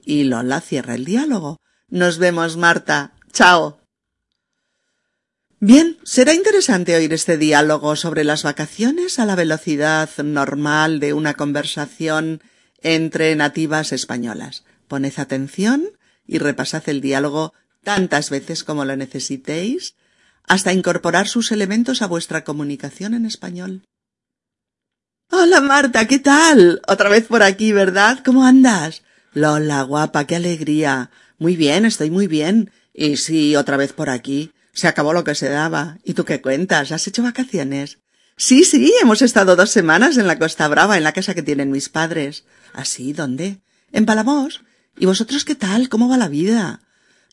Y 0.05 0.25
Lola 0.25 0.61
cierra 0.61 0.95
el 0.95 1.05
diálogo. 1.05 1.61
Nos 1.89 2.19
vemos, 2.19 2.57
Marta. 2.57 3.13
Chao. 3.33 3.81
Bien, 5.59 5.99
será 6.05 6.35
interesante 6.35 6.97
oír 6.97 7.13
este 7.13 7.39
diálogo 7.39 7.97
sobre 7.97 8.25
las 8.25 8.43
vacaciones 8.43 9.19
a 9.19 9.27
la 9.27 9.37
velocidad 9.37 10.11
normal 10.19 11.01
de 11.01 11.13
una 11.13 11.35
conversación 11.35 12.43
entre 12.81 13.35
nativas 13.37 13.93
españolas. 13.93 14.65
Poned 14.89 15.13
atención 15.19 15.89
y 16.27 16.39
repasad 16.39 16.89
el 16.89 17.01
diálogo 17.01 17.53
tantas 17.85 18.31
veces 18.31 18.65
como 18.65 18.85
lo 18.85 18.97
necesitéis 18.97 19.95
hasta 20.47 20.73
incorporar 20.73 21.29
sus 21.29 21.53
elementos 21.53 22.03
a 22.03 22.07
vuestra 22.07 22.45
comunicación 22.45 23.15
en 23.15 23.27
español. 23.27 23.85
Hola 25.31 25.61
Marta, 25.61 26.07
¿qué 26.07 26.19
tal? 26.19 26.83
Otra 26.87 27.09
vez 27.09 27.27
por 27.27 27.43
aquí, 27.43 27.73
¿verdad? 27.73 28.21
¿Cómo 28.25 28.45
andas? 28.45 29.03
Lola, 29.33 29.83
guapa, 29.83 30.27
qué 30.27 30.37
alegría. 30.37 31.11
Muy 31.39 31.57
bien, 31.57 31.87
estoy 31.87 32.11
muy 32.11 32.27
bien. 32.27 32.71
Y 32.93 33.17
sí, 33.17 33.57
otra 33.57 33.77
vez 33.77 33.93
por 33.93 34.11
aquí. 34.11 34.53
Se 34.75 34.89
acabó 34.89 35.13
lo 35.13 35.25
que 35.25 35.35
se 35.35 35.49
daba. 35.49 35.99
¿Y 36.05 36.15
tú 36.15 36.25
qué 36.25 36.43
cuentas? 36.43 36.93
¿Has 36.93 37.07
hecho 37.07 37.23
vacaciones? 37.23 37.99
Sí, 38.37 38.65
sí, 38.65 38.93
hemos 39.01 39.23
estado 39.23 39.57
dos 39.57 39.71
semanas 39.71 40.17
en 40.19 40.27
la 40.27 40.39
Costa 40.39 40.69
Brava, 40.69 40.97
en 40.97 41.05
la 41.05 41.13
casa 41.13 41.35
que 41.35 41.43
tienen 41.43 41.71
mis 41.71 41.89
padres. 41.89 42.45
¿Ah, 42.75 42.85
sí? 42.85 43.13
¿Dónde? 43.13 43.61
En 43.93 44.05
Palamos. 44.05 44.63
¿Y 44.99 45.07
vosotros 45.07 45.45
qué 45.45 45.55
tal? 45.55 45.89
¿Cómo 45.89 46.09
va 46.09 46.17
la 46.17 46.29
vida? 46.29 46.81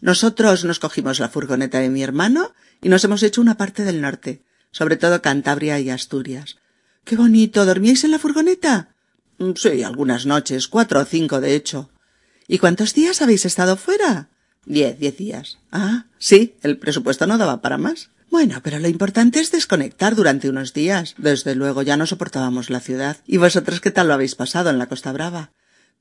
Nosotros 0.02 0.64
nos 0.64 0.80
cogimos 0.80 1.20
la 1.20 1.30
furgoneta 1.30 1.80
de 1.80 1.90
mi 1.90 2.04
hermano 2.04 2.54
y 2.82 2.90
nos 2.90 3.04
hemos 3.04 3.24
hecho 3.24 3.42
una 3.42 3.58
parte 3.58 3.84
del 3.84 4.02
norte, 4.02 4.44
sobre 4.72 4.98
todo 4.98 5.22
Cantabria 5.22 5.80
y 5.80 5.90
Asturias. 5.90 6.58
Qué 7.04 7.16
bonito. 7.16 7.66
¿Dormíais 7.66 8.04
en 8.04 8.12
la 8.12 8.20
furgoneta? 8.20 8.90
Mm, 9.40 9.52
sí, 9.56 9.84
algunas 9.84 10.26
noches, 10.26 10.68
cuatro 10.68 11.00
o 11.00 11.06
cinco, 11.06 11.42
de 11.42 11.56
hecho. 11.56 11.90
¿Y 12.48 12.60
cuántos 12.60 12.94
días 12.94 13.22
habéis 13.22 13.46
estado 13.46 13.78
fuera? 13.78 14.30
Diez, 14.66 15.00
diez 15.00 15.18
días. 15.18 15.58
Ah, 15.72 16.06
sí, 16.18 16.56
el 16.62 16.78
presupuesto 16.78 17.26
no 17.28 17.38
daba 17.38 17.62
para 17.62 17.78
más. 17.78 18.10
Bueno, 18.30 18.60
pero 18.62 18.78
lo 18.80 18.88
importante 18.88 19.40
es 19.40 19.52
desconectar 19.52 20.16
durante 20.16 20.50
unos 20.50 20.74
días. 20.74 21.16
Desde 21.18 21.56
luego 21.56 21.82
ya 21.82 21.98
no 21.98 22.06
soportábamos 22.06 22.70
la 22.70 22.80
ciudad. 22.80 23.18
¿Y 23.26 23.38
vosotros 23.38 23.82
qué 23.82 23.92
tal 23.92 24.08
lo 24.08 24.14
habéis 24.14 24.36
pasado 24.36 24.70
en 24.70 24.78
la 24.78 24.88
Costa 24.88 25.12
Brava? 25.12 25.52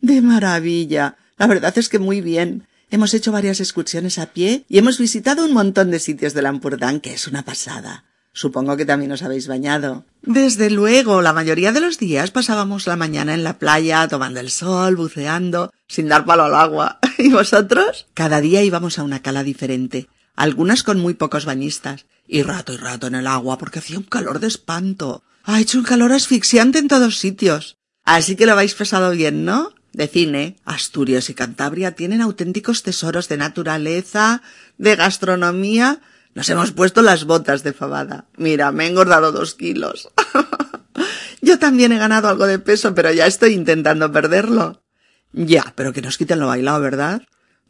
De 0.00 0.20
maravilla. 0.20 1.16
La 1.38 1.46
verdad 1.46 1.76
es 1.78 1.88
que 1.88 1.98
muy 1.98 2.20
bien. 2.20 2.66
Hemos 2.90 3.12
hecho 3.12 3.32
varias 3.32 3.60
excursiones 3.60 4.18
a 4.18 4.32
pie 4.32 4.64
y 4.68 4.78
hemos 4.78 4.98
visitado 4.98 5.44
un 5.44 5.52
montón 5.52 5.90
de 5.90 5.98
sitios 5.98 6.32
de 6.32 6.40
Lampurdán, 6.40 7.00
que 7.00 7.12
es 7.12 7.26
una 7.26 7.44
pasada. 7.44 8.04
Supongo 8.32 8.76
que 8.76 8.86
también 8.86 9.12
os 9.12 9.22
habéis 9.22 9.46
bañado. 9.46 10.06
Desde 10.22 10.70
luego, 10.70 11.20
la 11.20 11.34
mayoría 11.34 11.72
de 11.72 11.80
los 11.80 11.98
días 11.98 12.30
pasábamos 12.30 12.86
la 12.86 12.96
mañana 12.96 13.34
en 13.34 13.44
la 13.44 13.58
playa, 13.58 14.08
tomando 14.08 14.40
el 14.40 14.50
sol, 14.50 14.96
buceando, 14.96 15.70
sin 15.86 16.08
dar 16.08 16.24
palo 16.24 16.44
al 16.44 16.54
agua. 16.54 16.98
¿Y 17.18 17.30
vosotros? 17.30 18.06
Cada 18.14 18.40
día 18.40 18.62
íbamos 18.62 18.98
a 18.98 19.02
una 19.02 19.20
cala 19.20 19.42
diferente, 19.42 20.08
algunas 20.34 20.82
con 20.82 20.98
muy 20.98 21.14
pocos 21.14 21.44
bañistas, 21.44 22.06
y 22.26 22.42
rato 22.42 22.72
y 22.72 22.76
rato 22.76 23.08
en 23.08 23.16
el 23.16 23.26
agua 23.26 23.58
porque 23.58 23.80
hacía 23.80 23.98
un 23.98 24.04
calor 24.04 24.38
de 24.38 24.46
espanto. 24.46 25.24
Ha 25.44 25.60
hecho 25.60 25.78
un 25.78 25.84
calor 25.84 26.12
asfixiante 26.12 26.78
en 26.78 26.88
todos 26.88 27.18
sitios. 27.18 27.76
Así 28.04 28.36
que 28.36 28.46
lo 28.46 28.52
habéis 28.52 28.74
pasado 28.74 29.10
bien, 29.10 29.44
¿no? 29.44 29.72
De 29.98 30.06
cine, 30.06 30.54
Asturias 30.64 31.28
y 31.28 31.34
Cantabria 31.34 31.96
tienen 31.96 32.20
auténticos 32.22 32.84
tesoros 32.84 33.28
de 33.28 33.36
naturaleza, 33.36 34.42
de 34.76 34.94
gastronomía, 34.94 35.98
nos 36.36 36.48
hemos 36.50 36.70
puesto 36.70 37.02
las 37.02 37.24
botas 37.24 37.64
de 37.64 37.72
fabada. 37.72 38.26
Mira, 38.36 38.70
me 38.70 38.84
he 38.84 38.90
engordado 38.90 39.32
dos 39.32 39.56
kilos. 39.56 40.08
Yo 41.42 41.58
también 41.58 41.90
he 41.90 41.98
ganado 41.98 42.28
algo 42.28 42.46
de 42.46 42.60
peso, 42.60 42.94
pero 42.94 43.10
ya 43.10 43.26
estoy 43.26 43.54
intentando 43.54 44.12
perderlo. 44.12 44.84
Ya, 45.32 45.72
pero 45.74 45.92
que 45.92 46.00
nos 46.00 46.16
quiten 46.16 46.38
lo 46.38 46.46
bailado, 46.46 46.80
¿verdad? 46.80 47.22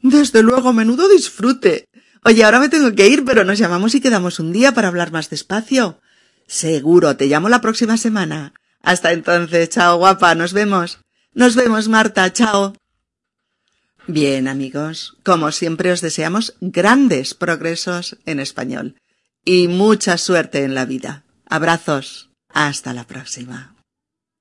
Desde 0.03 0.43
luego, 0.43 0.75
menudo 0.75 1.09
disfrute. 1.09 1.88
Oye, 2.25 2.45
ahora 2.45 2.61
me 2.61 2.69
tengo 2.69 2.95
que 2.95 3.09
ir, 3.09 3.25
pero 3.25 3.45
nos 3.45 3.57
llamamos 3.57 3.95
y 3.95 4.03
quedamos 4.03 4.38
un 4.38 4.53
día 4.53 4.73
para 4.73 4.88
hablar 4.88 5.12
más 5.12 5.31
despacio. 5.31 5.99
Seguro, 6.47 7.17
te 7.17 7.25
llamo 7.25 7.49
la 7.49 7.62
próxima 7.62 7.97
semana. 7.97 8.53
Hasta 8.83 9.12
entonces, 9.12 9.71
chao 9.71 9.97
guapa, 9.97 10.35
nos 10.35 10.53
vemos. 10.53 10.99
Nos 11.38 11.55
vemos, 11.55 11.86
Marta, 11.86 12.32
chao. 12.32 12.74
Bien, 14.09 14.49
amigos, 14.49 15.16
como 15.22 15.53
siempre 15.53 15.93
os 15.93 16.01
deseamos 16.01 16.57
grandes 16.61 17.34
progresos 17.34 18.18
en 18.26 18.41
español 18.41 18.97
y 19.45 19.68
mucha 19.68 20.18
suerte 20.18 20.64
en 20.64 20.74
la 20.74 20.84
vida. 20.84 21.22
Abrazos. 21.47 22.30
Hasta 22.53 22.93
la 22.93 23.07
próxima. 23.07 23.78